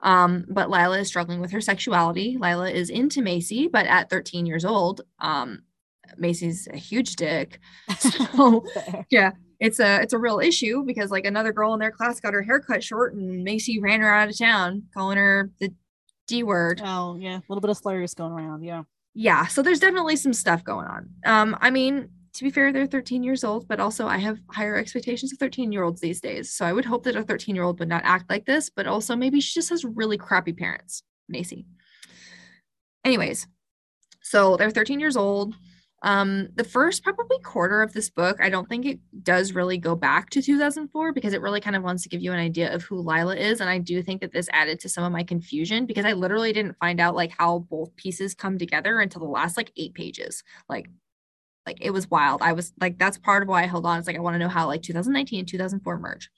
[0.00, 2.36] Um, but Lila is struggling with her sexuality.
[2.38, 5.62] Lila is into Macy, but at 13 years old, um,
[6.16, 7.60] Macy's a huge dick.
[7.98, 8.64] So
[9.10, 12.34] yeah, it's a it's a real issue because like another girl in their class got
[12.34, 15.72] her hair cut short and Macy ran her out of town, calling her the
[16.26, 16.82] D word.
[16.84, 18.62] Oh yeah, a little bit of slurs going around.
[18.62, 18.82] Yeah.
[19.14, 19.46] Yeah.
[19.46, 21.08] So there's definitely some stuff going on.
[21.24, 24.76] Um, I mean, to be fair, they're 13 years old, but also I have higher
[24.76, 26.52] expectations of 13 year olds these days.
[26.52, 28.86] So I would hope that a 13 year old would not act like this, but
[28.86, 31.64] also maybe she just has really crappy parents, Macy.
[33.04, 33.46] Anyways,
[34.22, 35.54] so they're 13 years old.
[36.02, 39.96] Um, the first probably quarter of this book, I don't think it does really go
[39.96, 42.82] back to 2004 because it really kind of wants to give you an idea of
[42.82, 43.60] who Lila is.
[43.60, 46.52] And I do think that this added to some of my confusion because I literally
[46.52, 50.42] didn't find out like how both pieces come together until the last like eight pages.
[50.68, 50.88] Like,
[51.66, 52.42] like it was wild.
[52.42, 53.98] I was like, that's part of why I held on.
[53.98, 56.30] It's like I want to know how like 2019 and 2004 merge.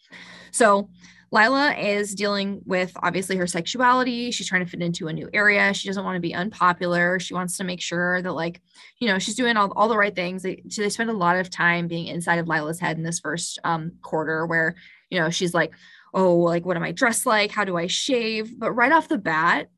[0.50, 0.88] So
[1.30, 4.30] Lila is dealing with obviously her sexuality.
[4.30, 5.74] She's trying to fit into a new area.
[5.74, 7.18] She doesn't want to be unpopular.
[7.20, 8.62] She wants to make sure that, like,
[8.98, 10.42] you know, she's doing all, all the right things.
[10.42, 13.58] They, they spend a lot of time being inside of Lila's head in this first
[13.62, 14.74] um, quarter where,
[15.10, 15.72] you know, she's like,
[16.14, 17.50] oh, like, what am I dressed like?
[17.50, 18.58] How do I shave?
[18.58, 19.68] But right off the bat,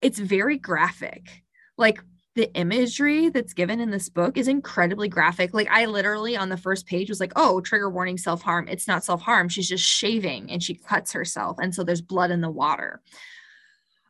[0.00, 1.42] it's very graphic.
[1.76, 2.02] Like,
[2.36, 5.52] the imagery that's given in this book is incredibly graphic.
[5.52, 9.04] Like I literally on the first page was like, "Oh, trigger warning self-harm." It's not
[9.04, 9.48] self-harm.
[9.48, 13.00] She's just shaving and she cuts herself and so there's blood in the water.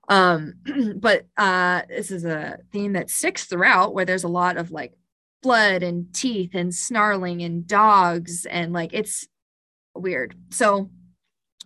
[0.08, 0.54] Um
[0.96, 4.92] but uh this is a theme that sticks throughout where there's a lot of like
[5.42, 9.26] blood and teeth and snarling and dogs and like it's
[9.94, 10.34] weird.
[10.50, 10.90] So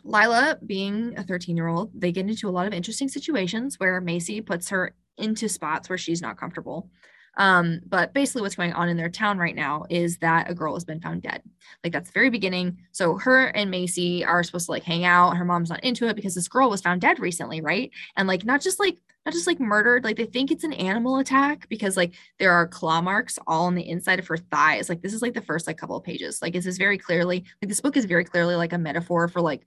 [0.04, 4.00] Lila, being a 13 year old, they get into a lot of interesting situations where
[4.00, 6.90] Macy puts her into spots where she's not comfortable.
[7.36, 10.74] Um, but basically, what's going on in their town right now is that a girl
[10.74, 11.42] has been found dead.
[11.82, 12.78] Like that's the very beginning.
[12.92, 15.36] So her and Macy are supposed to like hang out.
[15.36, 17.90] Her mom's not into it because this girl was found dead recently, right?
[18.16, 21.18] And like not just like not just like murdered, like they think it's an animal
[21.18, 24.88] attack because like there are claw marks all on the inside of her thighs.
[24.88, 26.40] Like this is like the first like couple of pages.
[26.42, 29.40] Like this is very clearly like this book is very clearly like a metaphor for
[29.40, 29.66] like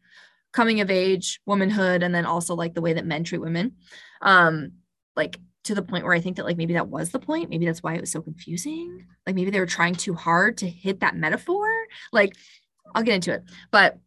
[0.53, 3.73] coming of age, womanhood, and then also like the way that men treat women.
[4.21, 4.73] Um,
[5.17, 7.49] like to the point where I think that like maybe that was the point.
[7.49, 9.06] Maybe that's why it was so confusing.
[9.25, 11.67] Like maybe they were trying too hard to hit that metaphor.
[12.13, 12.36] Like
[12.95, 13.43] I'll get into it.
[13.71, 13.99] But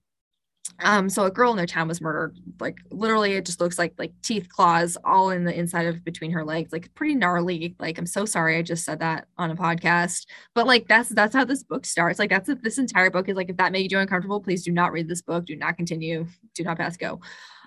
[0.82, 3.92] um so a girl in their town was murdered like literally it just looks like
[3.98, 7.98] like teeth claws all in the inside of between her legs like pretty gnarly like
[7.98, 11.44] i'm so sorry i just said that on a podcast but like that's that's how
[11.44, 14.40] this book starts like that's this entire book is like if that made you uncomfortable
[14.40, 17.20] please do not read this book do not continue do not pass go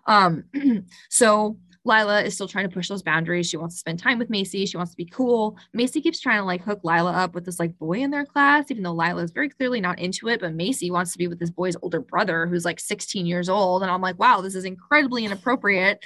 [0.07, 0.43] um
[1.09, 3.49] so Lila is still trying to push those boundaries.
[3.49, 4.65] She wants to spend time with Macy.
[4.65, 5.57] She wants to be cool.
[5.73, 8.71] Macy keeps trying to like hook Lila up with this like boy in their class,
[8.71, 10.39] even though Lila is very clearly not into it.
[10.39, 13.81] But Macy wants to be with this boy's older brother who's like 16 years old.
[13.83, 16.03] And I'm like, wow, this is incredibly inappropriate.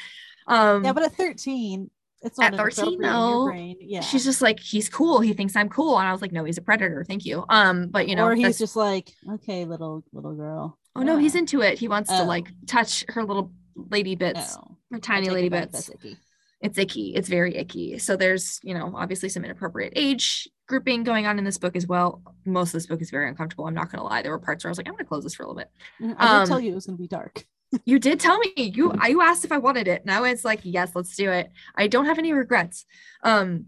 [0.47, 1.91] Um, yeah, but at 13,
[2.23, 5.99] it's not at 13 though yeah she's just like he's cool he thinks i'm cool
[5.99, 8.33] and i was like no he's a predator thank you um but you know or
[8.33, 11.05] he's just like okay little little girl oh yeah.
[11.05, 12.17] no he's into it he wants oh.
[12.17, 13.51] to like touch her little
[13.89, 14.75] lady bits oh.
[14.91, 16.17] her tiny lady bits icky.
[16.61, 21.25] it's icky it's very icky so there's you know obviously some inappropriate age grouping going
[21.25, 23.91] on in this book as well most of this book is very uncomfortable i'm not
[23.91, 25.47] gonna lie there were parts where i was like i'm gonna close this for a
[25.47, 26.13] little bit mm-hmm.
[26.17, 27.45] i did um, tell you it was gonna be dark
[27.85, 30.05] you did tell me you you asked if I wanted it.
[30.05, 31.51] Now it's like yes, let's do it.
[31.75, 32.85] I don't have any regrets.
[33.23, 33.65] Um,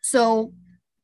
[0.00, 0.52] so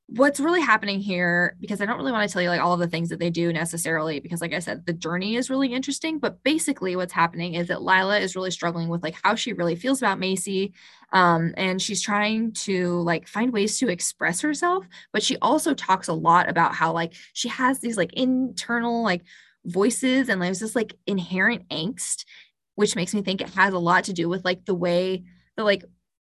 [0.07, 2.79] what's really happening here because I don't really want to tell you like all of
[2.79, 6.19] the things that they do necessarily because like I said the journey is really interesting
[6.19, 9.77] but basically what's happening is that Lila is really struggling with like how she really
[9.77, 10.75] feels about Macy
[11.13, 16.09] um and she's trying to like find ways to express herself but she also talks
[16.09, 19.23] a lot about how like she has these like internal like
[19.65, 22.27] voices and there's this like inherent angst
[22.75, 25.25] which makes me think it has a lot to do with like the way
[25.57, 25.83] that like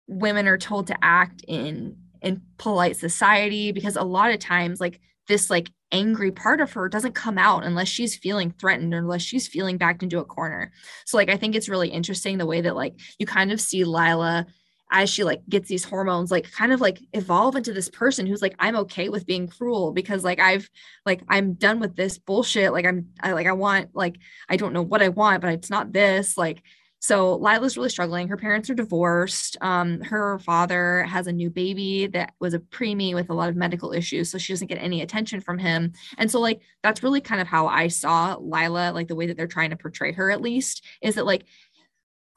[0.07, 4.99] women are told to act in in polite society because a lot of times like
[5.27, 9.21] this like angry part of her doesn't come out unless she's feeling threatened or unless
[9.21, 10.71] she's feeling backed into a corner.
[11.05, 13.83] So like i think it's really interesting the way that like you kind of see
[13.83, 14.45] lila
[14.91, 18.41] as she like gets these hormones like kind of like evolve into this person who's
[18.41, 20.69] like i'm okay with being cruel because like i've
[21.05, 22.71] like i'm done with this bullshit.
[22.71, 24.17] Like i'm I, like i want like
[24.49, 26.37] i don't know what i want but it's not this.
[26.37, 26.63] Like
[26.99, 28.27] so Lila's really struggling.
[28.27, 29.55] Her parents are divorced.
[29.61, 33.55] Um, her father has a new baby that was a preemie with a lot of
[33.55, 35.93] medical issues, so she doesn't get any attention from him.
[36.17, 39.37] And so, like, that's really kind of how I saw Lila, like the way that
[39.37, 41.45] they're trying to portray her, at least, is that like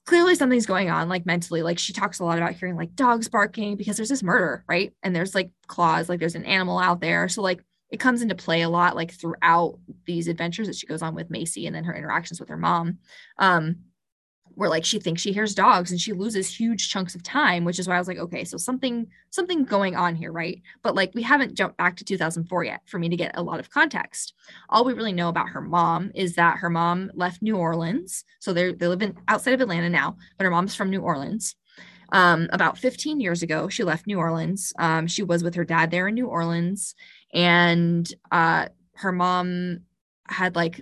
[0.06, 3.28] clearly something's going on like mentally like she talks a lot about hearing like dogs
[3.28, 7.00] barking because there's this murder right and there's like claws like there's an animal out
[7.00, 10.86] there so like it comes into play a lot like throughout these adventures that she
[10.86, 12.98] goes on with Macy and then her interactions with her mom
[13.38, 13.76] um
[14.60, 17.78] where like she thinks she hears dogs and she loses huge chunks of time which
[17.78, 20.62] is why i was like okay so something something going on here right?
[20.82, 23.60] But like we haven't jumped back to 2004 yet for me to get a lot
[23.60, 24.34] of context.
[24.68, 28.52] All we really know about her mom is that her mom left new orleans so
[28.52, 31.56] they they live in outside of atlanta now but her mom's from new orleans.
[32.12, 34.72] Um, about 15 years ago she left new orleans.
[34.78, 36.94] Um, she was with her dad there in new orleans
[37.32, 39.80] and uh, her mom
[40.28, 40.80] had like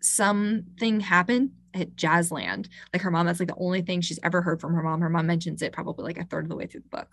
[0.00, 2.68] something happen at Jazzland.
[2.92, 5.00] Like her mom, that's like the only thing she's ever heard from her mom.
[5.00, 7.08] Her mom mentions it probably like a third of the way through the book.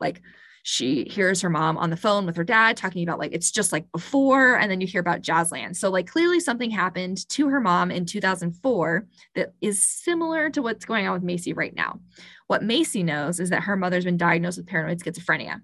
[0.00, 0.22] Like
[0.62, 3.72] she hears her mom on the phone with her dad talking about like it's just
[3.72, 5.76] like before, and then you hear about Jazzland.
[5.76, 10.84] So like clearly something happened to her mom in 2004 that is similar to what's
[10.84, 12.00] going on with Macy right now.
[12.48, 15.60] What Macy knows is that her mother's been diagnosed with paranoid schizophrenia.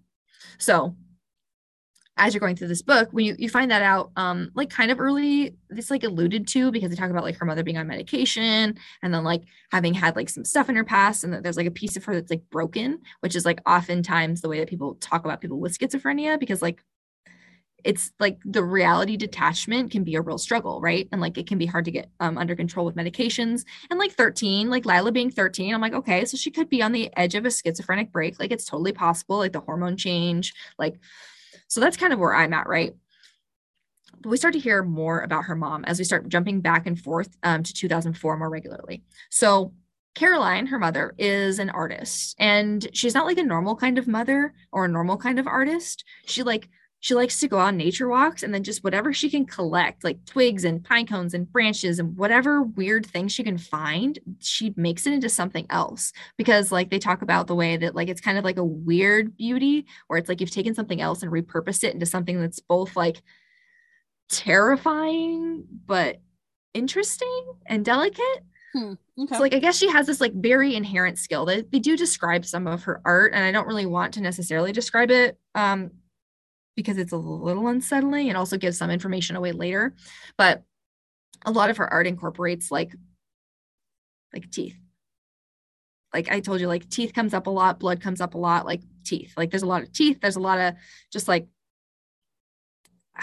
[0.59, 0.97] So
[2.17, 4.91] as you're going through this book when you, you find that out um like kind
[4.91, 7.87] of early it's like alluded to because they talk about like her mother being on
[7.87, 11.57] medication and then like having had like some stuff in her past and that there's
[11.57, 14.69] like a piece of her that's like broken which is like oftentimes the way that
[14.69, 16.83] people talk about people with schizophrenia because like
[17.85, 21.07] it's like the reality detachment can be a real struggle, right?
[21.13, 23.65] And like it can be hard to get um, under control with medications.
[23.91, 26.93] And like 13, like Lila being 13, I'm like, okay, so she could be on
[26.93, 28.41] the edge of a schizophrenic break.
[28.41, 30.99] Like it's totally possible, like the hormone change, like
[31.69, 32.95] so that's kind of where I'm at, right?
[34.21, 36.99] But we start to hear more about her mom as we start jumping back and
[36.99, 39.03] forth um, to 2004 more regularly.
[39.31, 39.73] So
[40.15, 44.55] Caroline, her mother, is an artist, and she's not like a normal kind of mother
[44.71, 46.05] or a normal kind of artist.
[46.27, 46.69] She like
[47.05, 50.25] she likes to go on nature walks and then just whatever she can collect, like
[50.25, 55.07] twigs and pine cones and branches and whatever weird thing she can find, she makes
[55.07, 56.15] it into something else.
[56.39, 59.37] Because like they talk about the way that like it's kind of like a weird
[59.37, 62.97] beauty where it's like you've taken something else and repurposed it into something that's both
[62.97, 63.23] like
[64.31, 66.23] terrifying but
[66.73, 68.45] interesting and delicate.
[68.73, 69.35] Hmm, okay.
[69.35, 72.47] So like I guess she has this like very inherent skill that they do describe
[72.47, 75.91] some of her art and I don't really want to necessarily describe it um
[76.77, 79.95] because it's a little unsettling and also gives some information away later.
[80.37, 80.63] But
[81.45, 82.95] a lot of her art incorporates like
[84.33, 84.77] like teeth.
[86.13, 88.67] Like I told you, like teeth comes up a lot, blood comes up a lot,
[88.67, 89.33] like teeth.
[89.37, 90.21] Like there's a lot of teeth.
[90.21, 90.75] There's a lot of
[91.13, 91.47] just like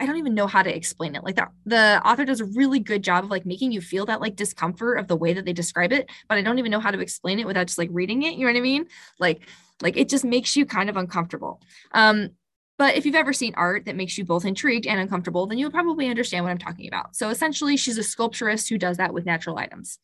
[0.00, 1.24] I don't even know how to explain it.
[1.24, 4.20] Like the the author does a really good job of like making you feel that
[4.20, 6.92] like discomfort of the way that they describe it, but I don't even know how
[6.92, 8.34] to explain it without just like reading it.
[8.34, 8.86] You know what I mean?
[9.18, 9.48] Like
[9.82, 11.60] like it just makes you kind of uncomfortable.
[11.92, 12.30] Um,
[12.78, 15.70] but if you've ever seen art that makes you both intrigued and uncomfortable, then you'll
[15.70, 17.16] probably understand what I'm talking about.
[17.16, 19.98] So essentially, she's a sculpturist who does that with natural items.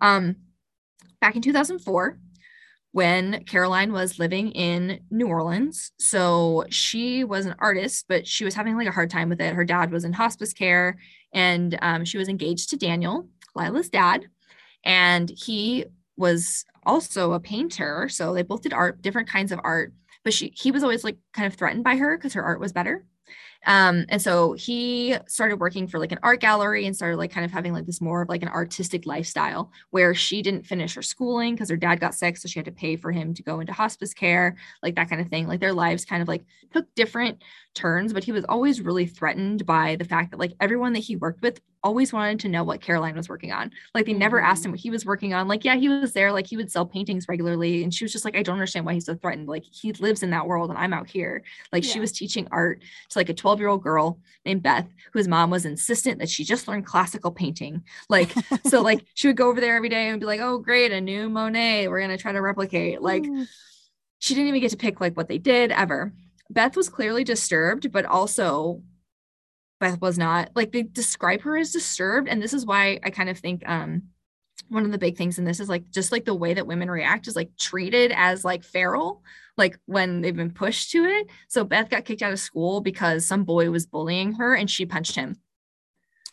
[0.00, 0.36] Um,
[1.20, 2.18] back in 2004,
[2.92, 5.92] when Caroline was living in New Orleans.
[5.98, 9.54] So she was an artist, but she was having like a hard time with it.
[9.54, 10.98] Her dad was in hospice care
[11.32, 14.26] and um, she was engaged to Daniel, Lila's dad.
[14.84, 18.08] And he was also a painter.
[18.08, 19.92] So they both did art, different kinds of art
[20.24, 22.72] but she he was always like kind of threatened by her because her art was
[22.72, 23.04] better
[23.66, 27.44] um, and so he started working for like an art gallery and started like kind
[27.44, 31.02] of having like this more of like an artistic lifestyle where she didn't finish her
[31.02, 32.36] schooling because her dad got sick.
[32.36, 35.20] So she had to pay for him to go into hospice care, like that kind
[35.20, 35.46] of thing.
[35.46, 37.42] Like their lives kind of like took different
[37.74, 41.16] turns, but he was always really threatened by the fact that like everyone that he
[41.16, 43.70] worked with always wanted to know what Caroline was working on.
[43.94, 44.72] Like they never asked him mm-hmm.
[44.72, 45.48] what he was working on.
[45.48, 47.82] Like, yeah, he was there, like he would sell paintings regularly.
[47.82, 49.48] And she was just like, I don't understand why he's so threatened.
[49.48, 51.42] Like he lives in that world and I'm out here.
[51.72, 51.92] Like yeah.
[51.92, 55.50] she was teaching art to like a 12 year old girl named Beth, whose mom
[55.50, 57.84] was insistent that she just learned classical painting.
[58.08, 58.32] Like,
[58.66, 61.00] so like she would go over there every day and be like, oh, great, a
[61.00, 61.88] new Monet.
[61.88, 63.02] We're going to try to replicate.
[63.02, 63.24] Like
[64.18, 66.12] she didn't even get to pick like what they did ever.
[66.50, 68.82] Beth was clearly disturbed, but also
[69.80, 70.50] Beth was not.
[70.54, 72.28] Like they describe her as disturbed.
[72.28, 74.04] And this is why I kind of think um
[74.68, 76.90] one of the big things in this is like just like the way that women
[76.90, 79.22] react is like treated as like feral,
[79.56, 81.26] like when they've been pushed to it.
[81.48, 84.86] So Beth got kicked out of school because some boy was bullying her and she
[84.86, 85.36] punched him.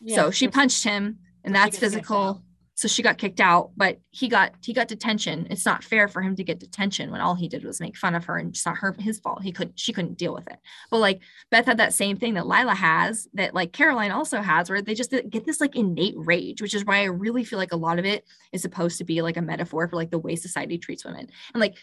[0.00, 2.42] Yeah, so she punched him and that's physical.
[2.74, 5.46] so she got kicked out but he got he got detention.
[5.50, 8.14] It's not fair for him to get detention when all he did was make fun
[8.14, 9.42] of her and it's not her his fault.
[9.42, 10.56] He couldn't she couldn't deal with it.
[10.90, 14.70] But like beth had that same thing that lila has that like caroline also has
[14.70, 17.72] where they just get this like innate rage which is why i really feel like
[17.72, 20.34] a lot of it is supposed to be like a metaphor for like the way
[20.34, 21.28] society treats women.
[21.52, 21.76] And like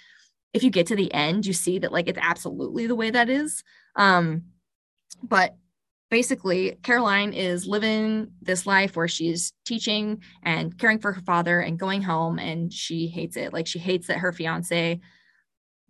[0.54, 3.30] if you get to the end you see that like it's absolutely the way that
[3.30, 3.64] is.
[3.96, 4.44] Um
[5.24, 5.56] but
[6.10, 11.80] basically caroline is living this life where she's teaching and caring for her father and
[11.80, 13.52] going home and she hates it.
[13.52, 15.00] Like she hates that her fiance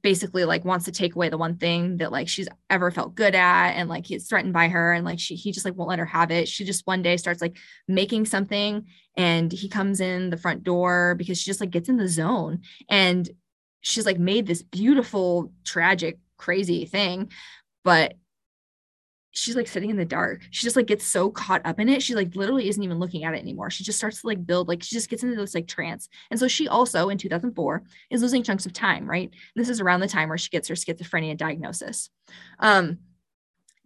[0.04, 3.36] basically like wants to take away the one thing that like she's ever felt good
[3.36, 6.00] at and like he's threatened by her and like she he just like won't let
[6.00, 6.48] her have it.
[6.48, 11.16] She just one day starts like making something and he comes in the front door
[11.16, 12.62] because she just like gets in the zone.
[12.90, 13.30] And
[13.82, 17.32] she's like made this beautiful tragic crazy thing
[17.84, 18.14] but
[19.38, 20.42] she's like sitting in the dark.
[20.50, 22.02] She just like gets so caught up in it.
[22.02, 23.70] She like literally isn't even looking at it anymore.
[23.70, 26.10] She just starts to like build, like she just gets into this like trance.
[26.32, 29.30] And so she also in 2004 is losing chunks of time, right?
[29.56, 32.10] This is around the time where she gets her schizophrenia diagnosis.
[32.60, 32.98] Um,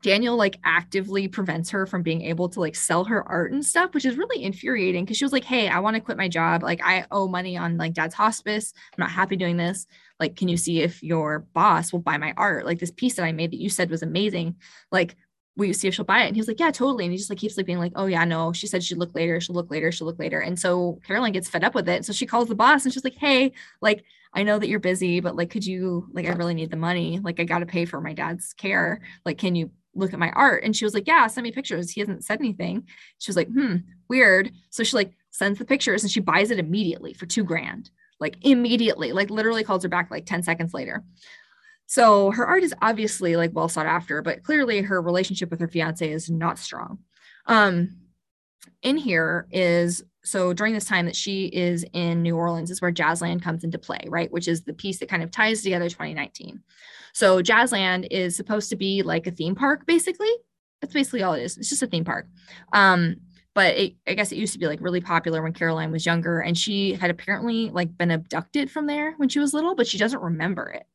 [0.01, 3.93] Daniel like actively prevents her from being able to like sell her art and stuff,
[3.93, 6.63] which is really infuriating because she was like, Hey, I want to quit my job.
[6.63, 8.73] Like, I owe money on like dad's hospice.
[8.75, 9.85] I'm not happy doing this.
[10.19, 12.65] Like, can you see if your boss will buy my art?
[12.65, 14.55] Like, this piece that I made that you said was amazing.
[14.91, 15.15] Like,
[15.55, 16.27] will you see if she'll buy it?
[16.27, 17.05] And he was like, yeah, totally.
[17.05, 18.53] And he just like keeps like being like, oh yeah, no.
[18.53, 19.39] She said she'd look later.
[19.41, 19.91] She'll look later.
[19.91, 20.39] She'll look later.
[20.39, 22.05] And so Caroline gets fed up with it.
[22.05, 25.19] So she calls the boss and she's like, hey, like I know that you're busy,
[25.19, 27.19] but like, could you like I really need the money.
[27.19, 29.01] Like I got to pay for my dad's care.
[29.25, 30.63] Like, can you look at my art?
[30.63, 31.91] And she was like, yeah, send me pictures.
[31.91, 32.88] He hasn't said anything.
[33.19, 33.77] She was like, hmm,
[34.10, 34.51] weird.
[34.69, 37.89] So she like sends the pictures and she buys it immediately for two grand.
[38.19, 41.03] Like immediately, like literally calls her back like 10 seconds later.
[41.88, 45.68] So her art is obviously like well sought after, but clearly her relationship with her
[45.68, 46.99] fiance is not strong.
[47.47, 47.97] Um,
[48.82, 52.91] in here is so during this time that she is in New Orleans is where
[52.91, 54.32] Jazzland comes into play, right?
[54.32, 56.61] Which is the piece that kind of ties together 2019.
[57.13, 60.32] So Jazzland is supposed to be like a theme park, basically.
[60.82, 61.57] That's basically all it is.
[61.57, 62.28] It's just a theme park.
[62.74, 63.17] Um,
[63.53, 66.39] but it, I guess it used to be like really popular when Caroline was younger,
[66.39, 69.97] and she had apparently like been abducted from there when she was little, but she
[69.97, 70.86] doesn't remember it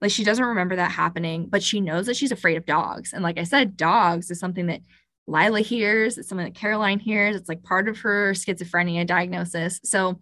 [0.00, 3.12] Like she doesn't remember that happening, but she knows that she's afraid of dogs.
[3.12, 4.82] And like I said, dogs is something that
[5.26, 7.36] Lila hears, it's something that Caroline hears.
[7.36, 9.80] It's like part of her schizophrenia diagnosis.
[9.84, 10.20] So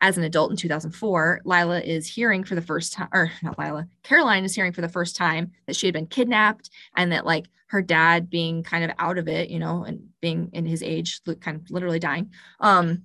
[0.00, 3.88] as an adult in 2004, Lila is hearing for the first time, or not Lila,
[4.02, 7.46] Caroline is hearing for the first time that she had been kidnapped and that like
[7.68, 11.20] her dad being kind of out of it, you know, and being in his age,
[11.40, 12.30] kind of literally dying.
[12.60, 13.02] Um,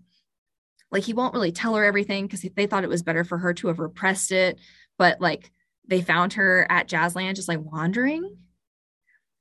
[0.91, 3.53] like he won't really tell her everything because they thought it was better for her
[3.55, 4.59] to have repressed it.
[4.97, 5.51] But like
[5.87, 8.37] they found her at Jazzland just like wandering.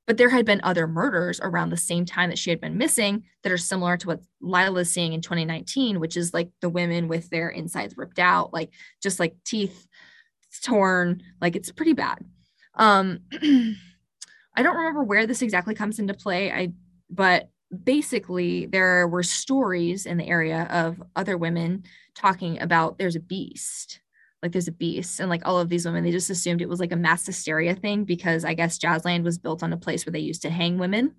[0.07, 3.25] But there had been other murders around the same time that she had been missing
[3.43, 7.31] that are similar to what Lila's seeing in 2019, which is like the women with
[7.31, 9.87] their insides ripped out, like just like teeth
[10.63, 12.19] torn, like it's pretty bad.
[12.75, 13.21] Um
[14.55, 16.51] I don't remember where this exactly comes into play.
[16.51, 16.73] I
[17.09, 17.49] but
[17.85, 21.85] basically there were stories in the area of other women
[22.15, 24.01] talking about there's a beast
[24.43, 26.81] like there's a beast and like all of these women they just assumed it was
[26.81, 30.13] like a mass hysteria thing because i guess jazzland was built on a place where
[30.13, 31.15] they used to hang women.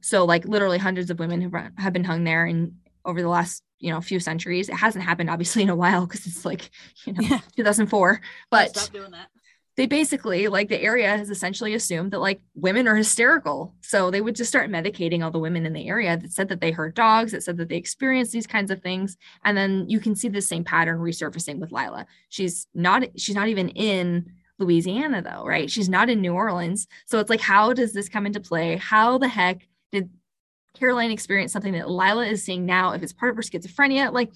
[0.00, 3.62] So like literally hundreds of women have, have been hung there and over the last
[3.78, 4.68] you know few centuries.
[4.68, 6.70] It hasn't happened obviously in a while because it's like
[7.04, 7.40] you know yeah.
[7.56, 9.28] 2004 but stop doing that
[9.76, 13.74] they basically like the area has essentially assumed that like women are hysterical.
[13.82, 16.60] So they would just start medicating all the women in the area that said that
[16.60, 19.18] they heard dogs that said that they experienced these kinds of things.
[19.44, 22.06] And then you can see the same pattern resurfacing with lila.
[22.30, 25.70] She's not she's not even in louisiana though right?
[25.70, 26.88] She's not in new orleans.
[27.04, 28.76] So it's like how does this come into play?
[28.76, 30.08] How the heck did
[30.72, 34.10] caroline experience something that lila is seeing now if it's part of her schizophrenia?
[34.10, 34.32] Like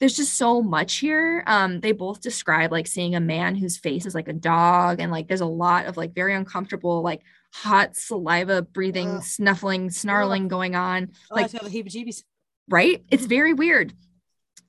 [0.00, 1.42] there's just so much here.
[1.46, 5.10] Um, they both describe like seeing a man whose face is like a dog, and
[5.10, 7.22] like there's a lot of like very uncomfortable, like
[7.52, 9.22] hot saliva breathing, Ugh.
[9.22, 10.50] snuffling, snarling Ugh.
[10.50, 11.10] going on.
[11.30, 12.22] Oh, like the heebie-jeebies.
[12.68, 13.02] Right?
[13.10, 13.94] It's very weird.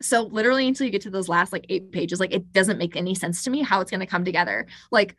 [0.01, 2.95] So literally until you get to those last like eight pages, like it doesn't make
[2.95, 4.67] any sense to me how it's gonna come together.
[4.91, 5.15] Like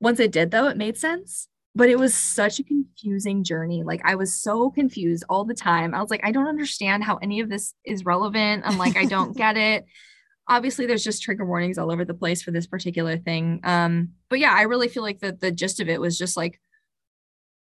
[0.00, 3.82] once it did though, it made sense but it was such a confusing journey.
[3.82, 5.94] Like I was so confused all the time.
[5.94, 8.64] I was like, I don't understand how any of this is relevant.
[8.66, 9.86] I'm like, I don't get it.
[10.48, 13.60] Obviously, there's just trigger warnings all over the place for this particular thing.
[13.62, 16.60] Um, but yeah, I really feel like the the gist of it was just like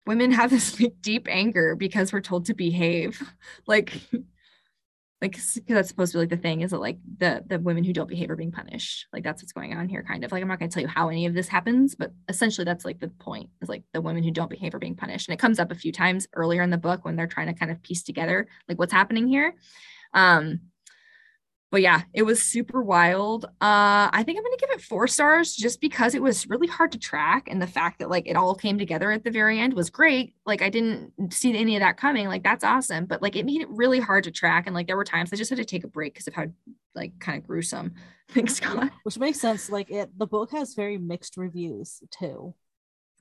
[0.07, 3.23] women have this like, deep anger because we're told to behave.
[3.67, 3.93] like
[5.27, 7.85] like because that's supposed to be like the thing is that like the the women
[7.85, 9.07] who don't behave are being punished.
[9.13, 10.33] Like that's what's going on here kind of.
[10.33, 12.85] Like i'm not going to tell you how any of this happens but essentially that's
[12.85, 15.29] like the point is like the women who don't behave are being punished.
[15.29, 17.55] And it comes up a few times earlier in the book when they're trying to
[17.55, 19.55] kind of piece together like what's happening here.
[20.15, 20.61] Um
[21.71, 23.45] but yeah, it was super wild.
[23.47, 26.93] Uh, I think I'm gonna give it four stars just because it was really hard
[26.93, 29.75] to track, and the fact that like it all came together at the very end
[29.75, 30.35] was great.
[30.47, 32.29] Like I didn't see any of that coming.
[32.29, 34.97] Like that's awesome, but like it made it really hard to track, and like there
[34.97, 36.47] were times I just had to take a break because of how
[36.95, 37.95] like kind of gruesome
[38.29, 38.91] things got.
[39.03, 39.69] Which makes sense.
[39.69, 42.55] Like it, the book has very mixed reviews too.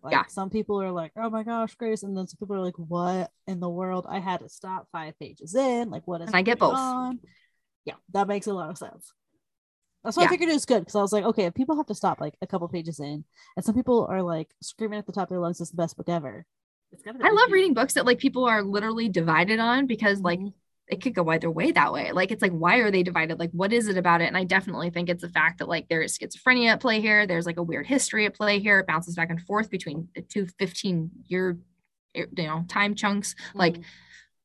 [0.03, 0.23] Like yeah.
[0.27, 3.31] some people are like, "Oh my gosh, Grace," and then some people are like, "What
[3.47, 5.89] in the world?" I had to stop five pages in.
[5.89, 6.27] Like, what is?
[6.27, 6.75] And I get both.
[6.75, 7.19] On?
[7.85, 9.13] Yeah, that makes a lot of sense.
[10.03, 10.27] That's why yeah.
[10.27, 12.21] I figured it was good because I was like, okay, if people have to stop
[12.21, 13.23] like a couple pages in,
[13.55, 15.97] and some people are like screaming at the top of their lungs, "It's the best
[15.97, 16.45] book ever."
[17.07, 20.49] I love reading books that like people are literally divided on because like mm-hmm.
[20.87, 22.11] it could go either way that way.
[22.11, 23.39] Like it's like why are they divided?
[23.39, 24.25] Like what is it about it?
[24.25, 27.25] And I definitely think it's the fact that like there is schizophrenia at play here.
[27.25, 28.79] There's like a weird history at play here.
[28.79, 31.57] It bounces back and forth between the two 15 year
[32.13, 33.33] you know time chunks.
[33.33, 33.59] Mm-hmm.
[33.59, 33.75] Like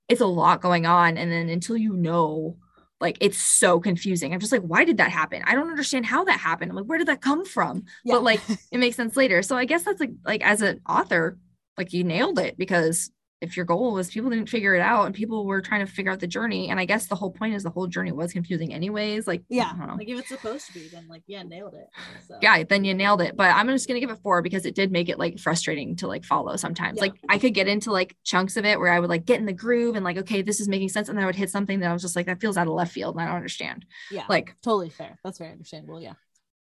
[0.08, 2.56] it's a lot going on, and then until you know
[3.00, 4.32] like it's so confusing.
[4.32, 5.42] I'm just like, why did that happen?
[5.46, 6.70] I don't understand how that happened.
[6.70, 7.84] I'm like, where did that come from?
[8.04, 8.14] Yeah.
[8.14, 8.40] But like
[8.70, 9.42] it makes sense later.
[9.42, 11.38] So I guess that's like like as an author,
[11.78, 13.10] like you nailed it because
[13.40, 16.12] if your goal was people didn't figure it out and people were trying to figure
[16.12, 18.72] out the journey and i guess the whole point is the whole journey was confusing
[18.72, 21.88] anyways like yeah like if it's supposed to be then like yeah nailed it
[22.26, 22.36] so.
[22.42, 24.92] yeah then you nailed it but i'm just gonna give it four because it did
[24.92, 26.96] make it like frustrating to like follow sometimes.
[26.96, 27.02] Yeah.
[27.02, 29.46] like i could get into like chunks of it where i would like get in
[29.46, 31.80] the groove and like okay this is making sense and then i would hit something
[31.80, 33.84] that i was just like that feels out of left field and i don't understand.
[34.10, 36.14] Yeah like totally fair that's very understandable yeah.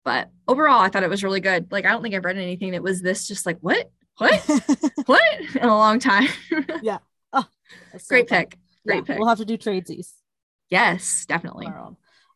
[0.04, 1.70] But overall i thought it was really good.
[1.70, 4.60] Like i don't think i've read anything that was this just like what what?
[5.06, 5.22] What?
[5.54, 6.28] In a long time.
[6.82, 6.98] Yeah.
[7.32, 7.44] Oh
[8.08, 8.56] great pick.
[8.86, 9.18] Great yeah, pick.
[9.18, 10.12] we'll have to do tradesies.
[10.70, 11.66] Yes definitely.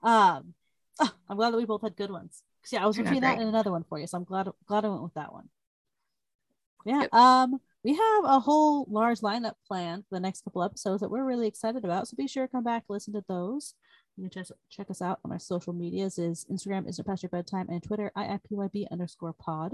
[0.03, 0.55] Um
[1.01, 2.43] oh, i'm glad that we both had good ones.
[2.71, 4.89] Yeah i was between that and another one for you so i'm glad glad i
[4.89, 5.49] went with that one.
[6.85, 7.15] Yeah yep.
[7.15, 11.25] um we have a whole large lineup planned for the next couple episodes that we're
[11.25, 13.75] really excited about so be sure to come back listen to those.
[14.17, 17.23] You can check, check us out on our social medias is instagram is it past
[17.23, 19.73] your bedtime and twitter iipyb underscore pod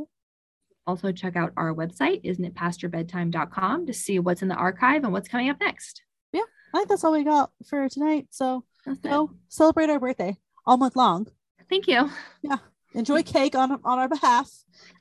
[0.89, 4.55] also, check out our website, isn't it past your bedtime.com, to see what's in the
[4.55, 6.01] archive and what's coming up next.
[6.32, 6.41] Yeah,
[6.74, 8.28] I think that's all we got for tonight.
[8.30, 8.64] So
[9.03, 11.26] go celebrate our birthday all month long.
[11.68, 12.11] Thank you.
[12.41, 12.57] Yeah.
[12.95, 14.51] enjoy cake on on our behalf.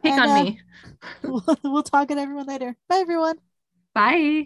[0.04, 0.60] Cake And, on uh, me.
[1.24, 2.76] We'll, we'll talk to everyone later.
[2.90, 3.38] Bye, everyone.
[3.94, 4.44] Bye.